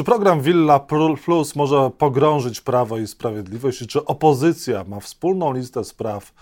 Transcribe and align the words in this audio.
Czy 0.00 0.04
program 0.04 0.40
Villa 0.40 0.80
Plus 1.24 1.56
może 1.56 1.90
pogrążyć 1.98 2.60
Prawo 2.60 2.98
i 2.98 3.06
Sprawiedliwość 3.06 3.82
i 3.82 3.86
czy 3.86 4.04
opozycja 4.04 4.84
ma 4.84 5.00
wspólną 5.00 5.52
listę 5.52 5.84
spraw, 5.84 6.32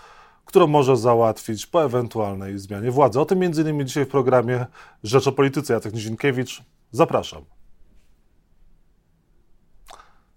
którą 0.45 0.67
może 0.67 0.97
załatwić 0.97 1.65
po 1.65 1.85
ewentualnej 1.85 2.59
zmianie 2.59 2.91
władzy? 2.91 3.19
O 3.19 3.25
tym 3.25 3.43
innymi 3.43 3.85
dzisiaj 3.85 4.05
w 4.05 4.07
programie 4.07 4.65
Rzecz 5.03 5.27
o 5.27 5.31
Polityce. 5.31 5.73
Jacek 5.73 5.93
Nizinkiewicz, 5.93 6.61
zapraszam. 6.91 7.45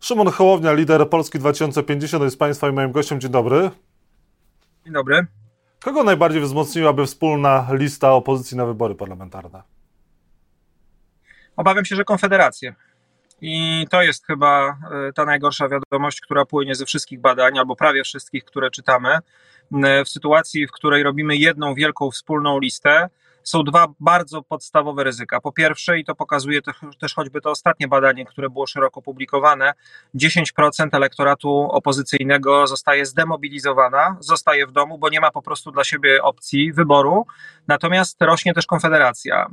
Szymon 0.00 0.28
Hołownia, 0.28 0.72
lider 0.72 1.08
Polski 1.08 1.38
2050 1.38 2.24
jest 2.24 2.38
Państwa 2.38 2.68
i 2.68 2.72
moim 2.72 2.92
gościem. 2.92 3.20
Dzień 3.20 3.30
dobry. 3.30 3.70
Dzień 4.84 4.92
dobry. 4.92 5.26
Kogo 5.80 6.04
najbardziej 6.04 6.40
wzmocniłaby 6.40 7.06
wspólna 7.06 7.68
lista 7.72 8.12
opozycji 8.12 8.56
na 8.56 8.66
wybory 8.66 8.94
parlamentarne? 8.94 9.62
Obawiam 11.56 11.84
się, 11.84 11.96
że 11.96 12.04
Konfederację. 12.04 12.74
I 13.44 13.86
to 13.90 14.02
jest 14.02 14.26
chyba 14.26 14.68
e, 14.68 15.12
ta 15.12 15.24
najgorsza 15.24 15.68
wiadomość, 15.68 16.20
która 16.20 16.44
płynie 16.44 16.74
ze 16.74 16.86
wszystkich 16.86 17.20
badań, 17.20 17.58
albo 17.58 17.76
prawie 17.76 18.04
wszystkich, 18.04 18.44
które 18.44 18.70
czytamy. 18.70 19.18
W 20.04 20.08
sytuacji, 20.08 20.66
w 20.66 20.72
której 20.72 21.02
robimy 21.02 21.36
jedną 21.36 21.74
wielką 21.74 22.10
wspólną 22.10 22.60
listę, 22.60 23.08
są 23.44 23.62
dwa 23.62 23.86
bardzo 24.00 24.42
podstawowe 24.42 25.04
ryzyka. 25.04 25.40
Po 25.40 25.52
pierwsze, 25.52 25.98
i 25.98 26.04
to 26.04 26.14
pokazuje 26.14 26.60
też 27.00 27.14
choćby 27.14 27.40
to 27.40 27.50
ostatnie 27.50 27.88
badanie, 27.88 28.24
które 28.26 28.50
było 28.50 28.66
szeroko 28.66 29.02
publikowane, 29.02 29.72
10% 30.14 30.88
elektoratu 30.92 31.68
opozycyjnego 31.70 32.66
zostaje 32.66 33.06
zdemobilizowana, 33.06 34.16
zostaje 34.20 34.66
w 34.66 34.72
domu, 34.72 34.98
bo 34.98 35.08
nie 35.08 35.20
ma 35.20 35.30
po 35.30 35.42
prostu 35.42 35.70
dla 35.70 35.84
siebie 35.84 36.22
opcji 36.22 36.72
wyboru. 36.72 37.26
Natomiast 37.68 38.22
rośnie 38.22 38.54
też 38.54 38.66
konfederacja. 38.66 39.50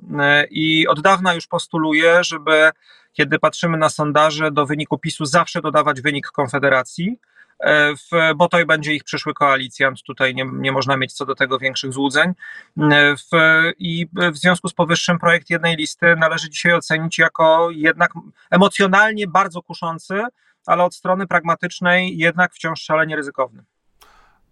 I 0.50 0.88
od 0.88 1.02
dawna 1.02 1.34
już 1.34 1.48
postuluje, 1.48 2.24
żeby 2.24 2.72
kiedy 3.14 3.40
patrzymy 3.40 3.78
na 3.78 3.90
sondaże, 3.90 4.52
do 4.52 4.66
wyniku 4.66 4.98
PiSu 4.98 5.26
zawsze 5.26 5.62
dodawać 5.62 6.02
wynik 6.02 6.28
Konfederacji, 6.28 7.20
w, 7.66 8.36
bo 8.36 8.50
to 8.50 8.66
będzie 8.66 8.94
ich 8.94 9.04
przyszły 9.04 9.34
koalicjant. 9.34 10.04
Tutaj 10.04 10.36
nie, 10.36 10.46
nie 10.54 10.72
można 10.72 10.98
mieć 10.98 11.14
co 11.14 11.26
do 11.26 11.36
tego 11.36 11.60
większych 11.60 11.94
złudzeń. 11.94 12.34
E, 12.78 13.16
w, 13.16 13.30
I 13.78 14.08
w 14.32 14.38
związku 14.38 14.68
z 14.68 14.74
powyższym 14.74 15.20
projekt 15.20 15.50
jednej 15.50 15.76
listy 15.76 16.16
należy 16.16 16.50
dzisiaj 16.50 16.74
ocenić 16.74 17.18
jako 17.18 17.70
jednak 17.72 18.12
emocjonalnie 18.50 19.28
bardzo 19.28 19.62
kuszący, 19.62 20.22
ale 20.66 20.84
od 20.84 20.96
strony 20.96 21.28
pragmatycznej 21.28 22.18
jednak 22.18 22.54
wciąż 22.54 22.82
szalenie 22.82 23.16
ryzykowny. 23.16 23.64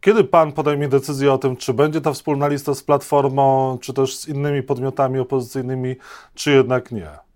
Kiedy 0.01 0.23
pan 0.23 0.51
podejmie 0.51 0.87
decyzję 0.87 1.33
o 1.33 1.37
tym, 1.37 1.57
czy 1.57 1.73
będzie 1.73 2.01
ta 2.01 2.13
wspólna 2.13 2.47
lista 2.47 2.75
z 2.75 2.83
Platformą, 2.83 3.77
czy 3.81 3.93
też 3.93 4.17
z 4.17 4.27
innymi 4.27 4.63
podmiotami 4.63 5.19
opozycyjnymi, 5.19 5.95
czy 6.35 6.51
jednak 6.51 6.91
nie? 6.91 7.26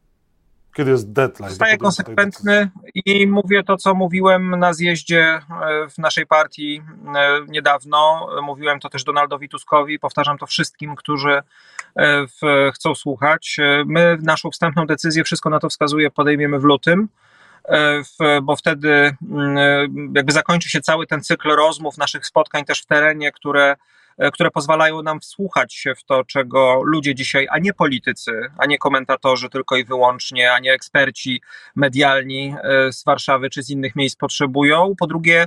Kiedy 0.73 0.91
jest 0.91 1.11
deadline? 1.11 1.49
Zostaję 1.49 1.77
konsekwentny 1.77 2.69
i 3.05 3.27
mówię 3.27 3.63
to, 3.63 3.77
co 3.77 3.93
mówiłem 3.93 4.59
na 4.59 4.73
zjeździe 4.73 5.23
e, 5.23 5.41
w 5.89 5.97
naszej 5.97 6.25
partii 6.25 6.81
e, 7.15 7.39
niedawno. 7.47 8.29
Mówiłem 8.41 8.79
to 8.79 8.89
też 8.89 9.03
Donaldowi 9.03 9.49
Tuskowi, 9.49 9.99
powtarzam 9.99 10.37
to 10.37 10.45
wszystkim, 10.45 10.95
którzy 10.95 11.41
e, 11.95 12.71
chcą 12.73 12.95
słuchać. 12.95 13.57
My 13.85 14.17
naszą 14.21 14.51
wstępną 14.51 14.85
decyzję, 14.85 15.23
wszystko 15.23 15.49
na 15.49 15.59
to 15.59 15.69
wskazuje, 15.69 16.11
podejmiemy 16.11 16.59
w 16.59 16.63
lutym 16.63 17.07
bo 18.43 18.55
wtedy 18.55 19.15
mm, 19.31 19.57
jakby 20.15 20.31
zakończy 20.31 20.69
się 20.69 20.81
cały 20.81 21.07
ten 21.07 21.21
cykl 21.21 21.49
rozmów, 21.49 21.97
naszych 21.97 22.25
spotkań 22.25 22.65
też 22.65 22.81
w 22.81 22.85
terenie, 22.85 23.31
które 23.31 23.75
które 24.33 24.51
pozwalają 24.51 25.01
nam 25.01 25.19
wsłuchać 25.19 25.73
się 25.73 25.95
w 25.95 26.03
to, 26.03 26.23
czego 26.23 26.81
ludzie 26.83 27.15
dzisiaj, 27.15 27.47
a 27.51 27.59
nie 27.59 27.73
politycy, 27.73 28.31
a 28.57 28.65
nie 28.65 28.77
komentatorzy 28.77 29.49
tylko 29.49 29.75
i 29.75 29.85
wyłącznie, 29.85 30.53
a 30.53 30.59
nie 30.59 30.73
eksperci 30.73 31.41
medialni 31.75 32.55
e, 32.63 32.93
z 32.93 33.03
Warszawy 33.03 33.49
czy 33.49 33.63
z 33.63 33.69
innych 33.69 33.95
miejsc 33.95 34.15
potrzebują. 34.15 34.93
Po 34.99 35.07
drugie, 35.07 35.45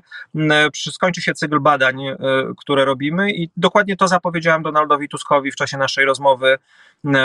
skończy 0.74 1.22
się 1.22 1.34
cykl 1.34 1.60
badań, 1.60 2.06
e, 2.06 2.16
które 2.56 2.84
robimy 2.84 3.32
i 3.32 3.50
dokładnie 3.56 3.96
to 3.96 4.08
zapowiedziałem 4.08 4.62
Donaldowi 4.62 5.08
Tuskowi 5.08 5.52
w 5.52 5.56
czasie 5.56 5.78
naszej 5.78 6.04
rozmowy 6.04 6.58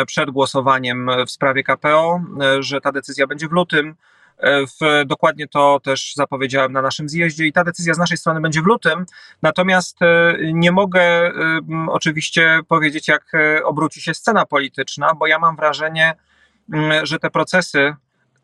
przed 0.08 0.30
głosowaniem 0.31 1.09
w 1.28 1.31
sprawie 1.31 1.63
KPO, 1.63 2.22
że 2.59 2.81
ta 2.81 2.92
decyzja 2.92 3.28
będzie 3.28 3.47
w 3.47 3.52
lutym. 3.52 3.96
W, 4.44 5.05
dokładnie 5.05 5.47
to 5.47 5.79
też 5.83 6.13
zapowiedziałem 6.16 6.72
na 6.72 6.81
naszym 6.81 7.09
zjeździe 7.09 7.45
i 7.45 7.53
ta 7.53 7.63
decyzja 7.63 7.94
z 7.94 7.97
naszej 7.97 8.17
strony 8.17 8.41
będzie 8.41 8.61
w 8.61 8.66
lutym. 8.66 9.05
Natomiast 9.41 10.01
e, 10.01 10.38
nie 10.53 10.72
mogę 10.72 11.01
e, 11.01 11.31
oczywiście 11.89 12.59
powiedzieć, 12.67 13.07
jak 13.07 13.33
e, 13.33 13.63
obróci 13.63 14.01
się 14.01 14.13
scena 14.13 14.45
polityczna, 14.45 15.16
bo 15.16 15.27
ja 15.27 15.39
mam 15.39 15.55
wrażenie, 15.55 16.13
że 17.03 17.19
te 17.19 17.29
procesy 17.29 17.95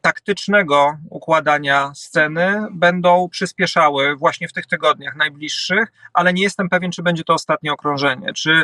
taktycznego 0.02 0.98
układania 1.10 1.92
sceny 1.96 2.68
będą 2.72 3.30
przyspieszały 3.30 4.16
właśnie 4.16 4.48
w 4.48 4.54
tych 4.54 4.66
tygodniach 4.66 5.16
najbliższych, 5.16 5.92
ale 6.14 6.34
nie 6.34 6.44
jestem 6.44 6.70
pewien, 6.70 6.92
czy 6.92 7.04
będzie 7.04 7.24
to 7.24 7.34
ostatnie 7.34 7.74
okrążenie. 7.74 8.34
Czy 8.34 8.64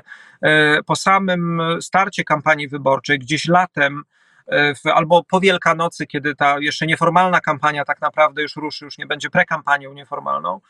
po 0.86 0.96
samym 0.96 1.62
starcie 1.82 2.24
kampanii 2.24 2.68
wyborczej, 2.68 3.20
gdzieś 3.20 3.48
latem, 3.48 4.04
E, 4.04 4.21
w, 4.84 4.88
albo 4.88 5.24
po 5.24 5.40
Wielkanocy, 5.40 6.08
kiedy 6.08 6.36
ta 6.36 6.60
jeszcze 6.60 6.86
nieformalna 6.86 7.42
kampania 7.42 7.86
tak 7.86 8.02
naprawdę 8.02 8.42
już 8.42 8.56
ruszy, 8.56 8.86
już 8.86 8.98
nie 8.98 9.06
będzie 9.06 9.30
prekampanią 9.30 9.94
nieformalną, 9.94 10.62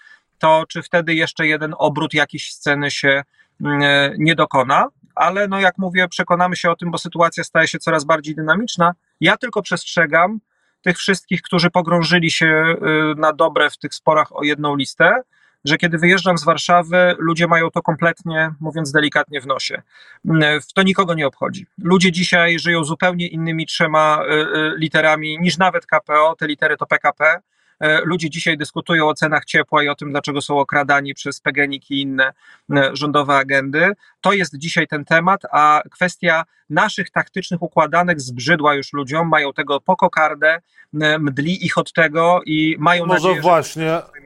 to 0.41 0.63
czy 0.69 0.83
wtedy 0.83 1.13
jeszcze 1.13 1.47
jeden 1.47 1.75
obrót 1.77 2.13
jakiejś 2.13 2.53
sceny 2.53 2.91
się 2.91 3.23
mm, 3.61 3.81
e, 3.81 4.11
nie 4.17 4.35
dokona, 4.35 4.87
ale 5.15 5.47
no 5.47 5.59
jak 5.59 5.77
mówię, 5.77 6.07
przekonamy 6.07 6.55
się 6.55 6.71
o 6.71 6.75
tym, 6.75 6.91
bo 6.91 6.97
sytuacja 6.97 7.43
staje 7.43 7.67
się 7.67 7.79
coraz 7.79 8.03
bardziej 8.05 8.35
dynamiczna. 8.35 8.93
Ja 9.19 9.37
tylko 9.37 9.61
przestrzegam 9.61 10.39
tych 10.81 10.97
wszystkich, 10.97 11.41
którzy 11.41 11.69
pogrążyli 11.69 12.31
się 12.31 12.47
e, 12.47 12.75
na 13.17 13.33
dobre 13.33 13.69
w 13.69 13.77
tych 13.77 13.93
sporach 13.93 14.35
o 14.35 14.43
jedną 14.43 14.75
listę, 14.75 15.21
że 15.65 15.77
kiedy 15.77 15.97
wyjeżdżam 15.97 16.37
z 16.37 16.43
Warszawy, 16.43 17.15
ludzie 17.17 17.47
mają 17.47 17.71
to 17.71 17.81
kompletnie, 17.81 18.53
mówiąc 18.59 18.91
delikatnie, 18.91 19.41
w 19.41 19.47
nosie. 19.47 19.81
Mm, 20.25 20.59
to 20.75 20.83
nikogo 20.83 21.13
nie 21.13 21.27
obchodzi. 21.27 21.65
Ludzie 21.83 22.11
dzisiaj 22.11 22.59
żyją 22.59 22.83
zupełnie 22.83 23.27
innymi 23.27 23.65
trzema 23.65 24.23
y, 24.23 24.33
y, 24.33 24.73
literami 24.77 25.37
niż 25.39 25.57
nawet 25.57 25.85
KPO, 25.85 26.35
te 26.39 26.47
litery 26.47 26.77
to 26.77 26.85
PKP. 26.85 27.41
E, 27.81 28.01
ludzie 28.05 28.29
dzisiaj 28.29 28.57
dyskutują 28.57 29.07
o 29.07 29.13
cenach 29.13 29.45
ciepła 29.45 29.83
i 29.83 29.87
o 29.87 29.95
tym, 29.95 30.11
dlaczego 30.11 30.41
są 30.41 30.59
okradani 30.59 31.13
przez 31.13 31.41
PGNiG 31.41 31.91
i 31.91 32.01
inne 32.01 32.33
e, 32.75 32.89
rządowe 32.93 33.33
agendy. 33.33 33.91
To 34.21 34.33
jest 34.33 34.57
dzisiaj 34.57 34.87
ten 34.87 35.05
temat, 35.05 35.41
a 35.51 35.81
kwestia 35.91 36.43
naszych 36.69 37.09
taktycznych 37.09 37.61
układanek 37.61 38.21
zbrzydła 38.21 38.75
już 38.75 38.93
ludziom, 38.93 39.27
mają 39.27 39.53
tego 39.53 39.79
po 39.79 39.95
kokardę, 39.95 40.61
e, 41.01 41.19
mdli 41.19 41.65
ich 41.65 41.77
od 41.77 41.93
tego 41.93 42.41
i 42.45 42.75
mają 42.79 43.05
Może 43.05 43.27
nadzieję, 43.27 43.41
właśnie, 43.41 43.83
że 43.83 44.20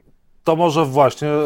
to 0.46 0.56
może 0.56 0.84
właśnie 0.84 1.28
e, 1.28 1.42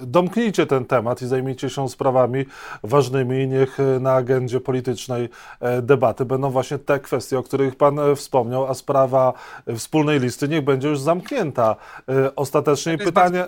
domknijcie 0.00 0.66
ten 0.66 0.84
temat 0.84 1.22
i 1.22 1.26
zajmijcie 1.26 1.70
się 1.70 1.88
sprawami 1.88 2.44
ważnymi. 2.82 3.48
Niech 3.48 3.80
e, 3.80 4.00
na 4.00 4.14
agendzie 4.14 4.60
politycznej 4.60 5.28
e, 5.60 5.82
debaty 5.82 6.24
będą 6.24 6.50
właśnie 6.50 6.78
te 6.78 7.00
kwestie, 7.00 7.38
o 7.38 7.42
których 7.42 7.76
Pan 7.76 8.00
wspomniał, 8.16 8.66
a 8.66 8.74
sprawa 8.74 9.32
wspólnej 9.76 10.20
listy 10.20 10.48
niech 10.48 10.64
będzie 10.64 10.88
już 10.88 11.00
zamknięta. 11.00 11.76
Ostatecznie 12.36 12.98
pytanie. 12.98 13.44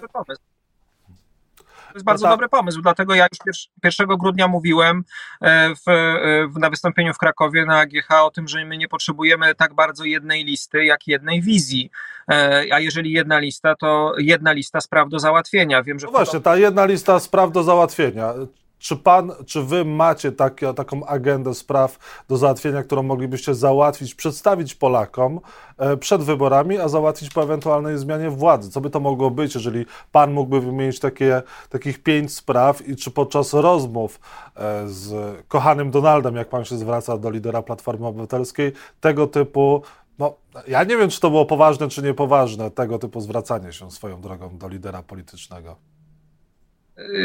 To 1.92 1.97
jest 1.97 2.06
bardzo 2.06 2.26
no 2.26 2.32
dobry 2.32 2.48
pomysł, 2.48 2.82
dlatego 2.82 3.14
ja 3.14 3.26
już 3.47 3.69
1 3.84 4.08
grudnia 4.08 4.48
mówiłem 4.48 5.04
e, 5.41 5.75
w, 5.75 5.88
e, 5.88 6.48
w, 6.48 6.58
na 6.58 6.70
wystąpieniu 6.70 7.14
w 7.14 7.19
Krakowie 7.19 7.64
na 7.64 7.78
AGH 7.78 8.10
o 8.22 8.30
tym, 8.30 8.48
że 8.48 8.64
my 8.64 8.78
nie 8.78 8.88
potrzebujemy 8.88 9.54
tak 9.54 9.75
bardzo 9.75 10.04
jednej 10.04 10.44
listy, 10.44 10.84
jak 10.84 11.06
jednej 11.06 11.42
wizji. 11.42 11.91
E, 12.30 12.64
a 12.72 12.80
jeżeli 12.80 13.12
jedna 13.12 13.38
lista, 13.38 13.75
to 13.75 14.14
jedna 14.19 14.53
lista 14.53 14.80
spraw 14.80 15.08
do 15.08 15.19
załatwienia. 15.19 15.82
Wiem, 15.82 15.98
że 15.98 16.06
no 16.06 16.12
właśnie, 16.12 16.41
ta 16.41 16.56
jedna 16.56 16.84
lista 16.84 17.20
spraw 17.20 17.53
do 17.53 17.62
załatwienia. 17.62 18.34
Czy 18.82 18.97
pan, 18.97 19.32
czy 19.47 19.62
wy 19.62 19.84
macie 19.84 20.32
takie, 20.32 20.75
taką 20.75 21.06
agendę 21.06 21.54
spraw 21.54 21.98
do 22.28 22.37
załatwienia, 22.37 22.82
którą 22.82 23.03
moglibyście 23.03 23.54
załatwić, 23.54 24.15
przedstawić 24.15 24.75
Polakom 24.75 25.41
e, 25.78 25.97
przed 25.97 26.22
wyborami, 26.22 26.78
a 26.78 26.88
załatwić 26.88 27.30
po 27.30 27.42
ewentualnej 27.42 27.98
zmianie 27.98 28.30
władzy? 28.30 28.71
Co 28.71 28.80
by 28.80 28.91
to 28.91 29.01
mogło 29.01 29.30
być, 29.30 29.54
jeżeli 29.54 29.86
pan 30.12 30.33
mógłby 30.33 30.60
wymienić 30.60 31.01
takie, 31.01 31.42
takich 31.68 32.03
pięć 32.03 32.34
spraw 32.34 32.89
i 32.89 32.97
czy 32.97 33.10
podczas 33.10 33.54
rozmów 33.54 34.21
e, 34.57 34.89
z 34.89 35.36
kochanym 35.48 35.91
Donaldem, 35.91 36.36
jak 36.36 36.48
pan 36.48 36.65
się 36.65 36.78
zwraca 36.78 37.18
do 37.18 37.30
lidera 37.30 37.62
Platformy 37.62 38.07
Obywatelskiej, 38.07 38.72
tego 39.01 39.27
typu 39.27 39.83
no, 40.18 40.36
ja 40.68 40.84
nie 40.84 40.97
wiem, 40.97 41.10
czy 41.10 41.21
to 41.21 41.30
było 41.30 41.47
poważne, 41.47 41.89
czy 41.89 42.03
niepoważne, 42.03 42.71
tego 42.71 42.98
typu 42.98 43.21
zwracanie 43.21 43.72
się 43.72 43.91
swoją 43.91 44.21
drogą 44.21 44.59
do 44.59 44.68
lidera 44.68 45.03
politycznego. 45.03 45.77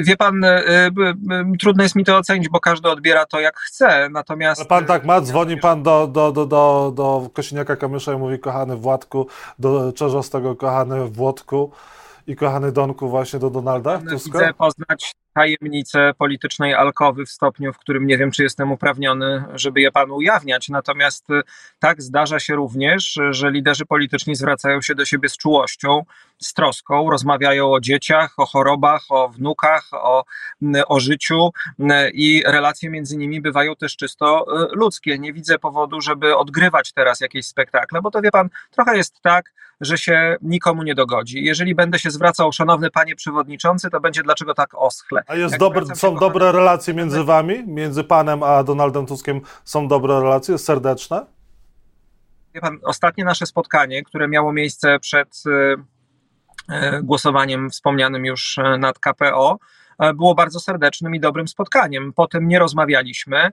Wie 0.04 0.18
pan, 0.18 0.44
e, 0.44 0.66
e, 0.68 0.92
trudno 1.60 1.84
jest 1.84 1.96
mi 1.96 2.06
to 2.06 2.18
ocenić, 2.18 2.50
bo 2.50 2.60
każdy 2.60 2.90
odbiera 2.90 3.26
to 3.26 3.40
jak 3.40 3.58
chce, 3.58 4.10
natomiast... 4.12 4.62
Ale 4.62 4.68
pan 4.68 4.86
tak 4.86 5.06
ma, 5.06 5.22
dzwoni 5.22 5.58
pan 5.58 5.84
do, 5.84 6.08
do, 6.08 6.32
do, 6.32 6.46
do, 6.46 6.94
do 6.96 7.30
Kosiniaka 7.34 7.76
Kamysza 7.76 8.14
i 8.14 8.18
mówi 8.18 8.40
kochany 8.40 8.76
Władku, 8.76 9.28
do 9.60 9.94
Czerzostego 9.94 10.56
kochany 10.56 11.08
Włodku 11.08 11.72
i 12.28 12.36
kochany 12.36 12.72
Donku 12.72 13.10
właśnie 13.10 13.40
do 13.40 13.50
Donalda 13.50 13.98
Tuska? 13.98 14.40
Widzę 14.40 14.54
poznać 14.54 15.14
tajemnice 15.34 16.14
politycznej 16.18 16.74
alkowy 16.74 17.26
w 17.26 17.30
stopniu, 17.30 17.74
w 17.74 17.78
którym 17.78 18.08
nie 18.08 18.18
wiem, 18.18 18.32
czy 18.32 18.44
jestem 18.44 18.72
uprawniony, 18.72 19.44
żeby 19.54 19.82
je 19.82 19.92
panu 19.92 20.16
ujawniać. 20.16 20.70
Natomiast 20.70 21.30
y, 21.30 21.42
tak 21.80 22.02
zdarza 22.02 22.40
się 22.40 22.56
również, 22.56 23.20
że 23.30 23.52
liderzy 23.52 23.86
polityczni 23.86 24.36
zwracają 24.36 24.82
się 24.82 24.96
do 24.96 25.06
siebie 25.06 25.30
z 25.30 25.38
czułością, 25.38 26.04
z 26.42 26.54
troską, 26.54 27.10
rozmawiają 27.10 27.72
o 27.72 27.80
dzieciach, 27.80 28.34
o 28.38 28.46
chorobach, 28.46 29.02
o 29.10 29.30
wnukach, 29.30 29.90
o, 29.92 30.24
o 30.88 31.00
życiu 31.00 31.50
i 32.14 32.44
relacje 32.46 32.90
między 32.90 33.18
nimi 33.18 33.42
bywają 33.42 33.76
też 33.76 33.96
czysto 33.96 34.46
y, 34.64 34.76
ludzkie. 34.76 35.20
Nie 35.20 35.34
widzę 35.34 35.60
powodu, 35.60 36.02
żeby 36.02 36.38
odgrywać 36.38 36.94
teraz 36.94 37.20
jakieś 37.20 37.48
spektakle, 37.48 38.02
bo 38.02 38.12
to 38.12 38.22
wie 38.22 38.32
pan, 38.32 38.50
trochę 38.72 38.98
jest 38.98 39.22
tak, 39.22 39.54
że 39.82 39.98
się 39.98 40.36
nikomu 40.42 40.84
nie 40.84 40.96
dogodzi. 40.96 41.44
Jeżeli 41.44 41.76
będę 41.76 42.00
się 42.00 42.12
zwracał, 42.12 42.52
szanowny 42.52 42.92
panie 42.92 43.16
przewodniczący, 43.16 43.90
to 43.90 44.00
będzie 44.00 44.24
dlaczego 44.24 44.54
tak 44.54 44.70
oschle. 44.74 45.24
A 45.28 45.36
jest 45.36 45.56
są 45.94 46.16
dobre 46.16 46.52
relacje 46.52 46.94
między 46.94 47.24
wami, 47.24 47.64
między 47.68 48.04
panem 48.04 48.44
a 48.44 48.64
Donaldem 48.64 49.06
Tuskiem 49.06 49.42
są 49.64 49.88
dobre 49.88 50.20
relacje, 50.20 50.58
serdeczne? 50.58 51.26
Wie 52.54 52.62
pan, 52.62 52.80
ostatnie 52.84 53.26
nasze 53.26 53.46
spotkanie, 53.46 54.04
które 54.04 54.28
miało 54.28 54.54
miejsce 54.54 55.00
przed 55.00 55.44
y, 55.46 55.76
głosowaniem 57.04 57.70
wspomnianym 57.70 58.26
już 58.26 58.58
y, 58.58 58.78
nad 58.80 59.00
KPO, 59.00 59.60
było 60.16 60.36
bardzo 60.36 60.60
serdecznym 60.60 61.16
i 61.16 61.20
dobrym 61.20 61.48
spotkaniem. 61.48 62.14
Potem 62.14 62.48
nie 62.48 62.60
rozmawialiśmy, 62.60 63.50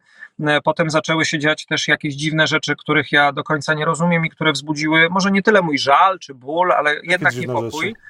potem 0.65 0.91
zaczęły 0.91 1.25
się 1.25 1.39
dziać 1.39 1.67
też 1.67 1.89
jakieś 1.89 2.15
dziwne 2.15 2.47
rzeczy, 2.47 2.77
których 2.77 3.13
ja 3.13 3.33
do 3.33 3.45
końca 3.45 3.75
nie 3.75 3.85
rozumiem 3.85 4.27
i 4.27 4.31
które 4.31 4.53
wzbudziły 4.53 5.09
może 5.11 5.31
nie 5.31 5.43
tyle 5.43 5.63
mój 5.63 5.79
żal 5.79 6.19
czy 6.19 6.35
ból, 6.35 6.73
ale 6.73 6.95
jednak 7.03 7.37
niepokój. 7.37 7.87
Rzeczy? 7.87 8.01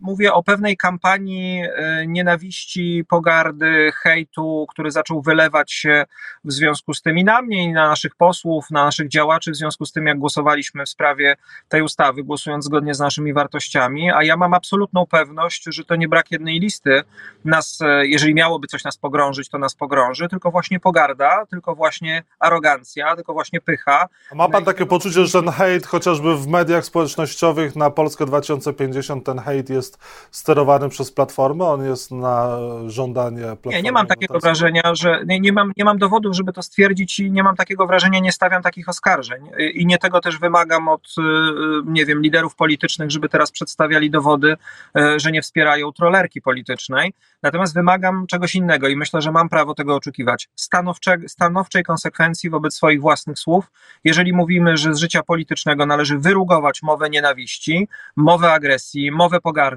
Mówię 0.00 0.34
o 0.34 0.42
pewnej 0.42 0.76
kampanii 0.76 1.62
e, 1.62 2.06
nienawiści, 2.06 3.04
pogardy, 3.08 3.92
hejtu, 3.94 4.66
który 4.70 4.90
zaczął 4.90 5.22
wylewać 5.22 5.72
się 5.72 6.04
w 6.44 6.52
związku 6.52 6.94
z 6.94 7.02
tym 7.02 7.18
i 7.18 7.24
na 7.24 7.42
mnie, 7.42 7.64
i 7.64 7.72
na 7.72 7.88
naszych 7.88 8.14
posłów, 8.14 8.70
na 8.70 8.84
naszych 8.84 9.08
działaczy, 9.08 9.50
w 9.50 9.56
związku 9.56 9.86
z 9.86 9.92
tym, 9.92 10.06
jak 10.06 10.18
głosowaliśmy 10.18 10.84
w 10.84 10.88
sprawie 10.88 11.36
tej 11.68 11.82
ustawy, 11.82 12.22
głosując 12.22 12.64
zgodnie 12.64 12.94
z 12.94 13.00
naszymi 13.00 13.32
wartościami. 13.32 14.10
A 14.10 14.24
ja 14.24 14.36
mam 14.36 14.54
absolutną 14.54 15.06
pewność, 15.06 15.64
że 15.66 15.84
to 15.84 15.96
nie 15.96 16.08
brak 16.08 16.30
jednej 16.30 16.60
listy 16.60 17.02
nas, 17.44 17.78
e, 17.80 18.06
jeżeli 18.06 18.34
miałoby 18.34 18.66
coś 18.66 18.84
nas 18.84 18.96
pogrążyć, 18.96 19.48
to 19.48 19.58
nas 19.58 19.74
pogrąży, 19.74 20.28
tylko 20.28 20.50
właśnie 20.50 20.80
pogarda, 20.80 21.46
tylko 21.46 21.74
właśnie 21.74 22.22
arogancja, 22.38 23.16
tylko 23.16 23.32
właśnie 23.32 23.60
pycha. 23.60 24.08
A 24.30 24.34
ma 24.34 24.48
pan 24.48 24.64
takie 24.64 24.86
poczucie, 24.86 25.26
że 25.26 25.42
ten 25.42 25.50
hejt, 25.50 25.86
chociażby 25.86 26.36
w 26.36 26.46
mediach 26.46 26.84
społecznościowych 26.84 27.76
na 27.76 27.90
Polskę 27.90 28.26
2050, 28.26 29.24
ten 29.24 29.38
hejt 29.38 29.70
jest 29.70 29.85
jest 29.86 29.98
sterowany 30.30 30.88
przez 30.88 31.12
platformę, 31.12 31.64
on 31.64 31.84
jest 31.84 32.10
na 32.10 32.58
żądanie 32.86 33.40
platformy. 33.40 33.76
Nie, 33.76 33.82
nie 33.82 33.92
mam 33.92 34.06
takiego 34.06 34.38
wrażenia, 34.38 34.82
że 34.94 35.22
nie, 35.26 35.40
nie, 35.40 35.52
mam, 35.52 35.72
nie 35.76 35.84
mam 35.84 35.98
dowodów, 35.98 36.36
żeby 36.36 36.52
to 36.52 36.62
stwierdzić 36.62 37.18
i 37.18 37.30
nie 37.30 37.42
mam 37.42 37.56
takiego 37.56 37.86
wrażenia, 37.86 38.18
nie 38.18 38.32
stawiam 38.32 38.62
takich 38.62 38.88
oskarżeń. 38.88 39.50
I 39.74 39.86
nie 39.86 39.98
tego 39.98 40.20
też 40.20 40.38
wymagam 40.38 40.88
od, 40.88 41.14
y, 41.18 41.22
nie 41.86 42.06
wiem, 42.06 42.22
liderów 42.22 42.54
politycznych, 42.54 43.10
żeby 43.10 43.28
teraz 43.28 43.50
przedstawiali 43.50 44.10
dowody, 44.10 44.56
y, 44.98 45.20
że 45.20 45.32
nie 45.32 45.42
wspierają 45.42 45.92
trollerki 45.92 46.40
politycznej. 46.42 47.12
Natomiast 47.42 47.74
wymagam 47.74 48.26
czegoś 48.26 48.54
innego 48.54 48.88
i 48.88 48.96
myślę, 48.96 49.22
że 49.22 49.32
mam 49.32 49.48
prawo 49.48 49.74
tego 49.74 49.96
oczekiwać. 49.96 50.48
Stanowcze, 50.56 51.16
stanowczej 51.26 51.84
konsekwencji 51.84 52.50
wobec 52.50 52.74
swoich 52.74 53.00
własnych 53.00 53.38
słów. 53.38 53.72
Jeżeli 54.04 54.32
mówimy, 54.32 54.76
że 54.76 54.94
z 54.94 54.98
życia 54.98 55.22
politycznego 55.22 55.86
należy 55.86 56.18
wyrugować 56.18 56.82
mowę 56.82 57.10
nienawiści, 57.10 57.88
mowę 58.16 58.52
agresji, 58.52 59.10
mowę 59.10 59.40
pogardy, 59.40 59.75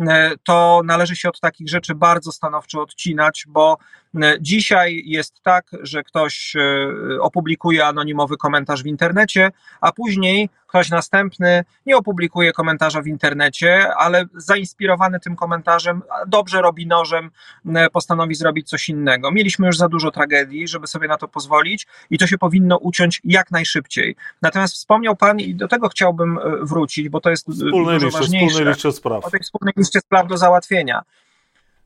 E, 0.00 0.30
to 0.44 0.80
należy 0.84 1.16
się 1.16 1.28
od 1.28 1.40
takich 1.40 1.68
rzeczy 1.68 1.94
bardzo 1.94 2.32
stanowczo 2.32 2.82
odcinać, 2.82 3.44
bo 3.48 3.78
dzisiaj 4.40 5.02
jest 5.06 5.42
tak, 5.42 5.70
że 5.82 6.02
ktoś 6.02 6.56
e, 6.56 6.60
opublikuje 7.20 7.86
anonimowy 7.86 8.36
komentarz 8.36 8.82
w 8.82 8.86
internecie, 8.86 9.50
a 9.80 9.92
później 9.92 10.48
ktoś 10.66 10.90
następny 10.90 11.64
nie 11.86 11.96
opublikuje 11.96 12.52
komentarza 12.52 13.02
w 13.02 13.06
internecie, 13.06 13.94
ale 13.96 14.24
zainspirowany 14.34 15.20
tym 15.20 15.36
komentarzem, 15.36 16.02
dobrze 16.26 16.62
robi 16.62 16.86
nożem, 16.86 17.30
postanowi 17.92 18.34
zrobić 18.34 18.68
coś 18.68 18.88
innego. 18.88 19.30
Mieliśmy 19.30 19.66
już 19.66 19.76
za 19.76 19.88
dużo 19.88 20.10
tragedii, 20.10 20.68
żeby 20.68 20.86
sobie 20.86 21.08
na 21.08 21.16
to 21.16 21.28
pozwolić 21.28 21.86
i 22.10 22.18
to 22.18 22.26
się 22.26 22.38
powinno 22.38 22.76
uciąć 22.76 23.20
jak 23.24 23.50
najszybciej. 23.50 24.16
Natomiast 24.42 24.74
wspomniał 24.74 25.16
Pan 25.16 25.40
i 25.40 25.54
do 25.54 25.68
tego 25.68 25.88
chciałbym 25.88 26.38
wrócić, 26.62 27.08
bo 27.08 27.20
to 27.20 27.30
jest 27.30 27.46
wspólnej 27.46 27.94
dużo 27.94 28.06
liście, 28.06 28.20
ważniejsze. 28.20 28.48
Wspólnej 28.48 28.74
liście 28.74 28.92
spraw. 28.92 29.24
O 29.24 29.30
tej 29.30 29.40
wspólnej 29.40 29.74
liście 29.76 30.00
spraw 30.00 30.26
do 30.26 30.36
załatwienia. 30.36 31.02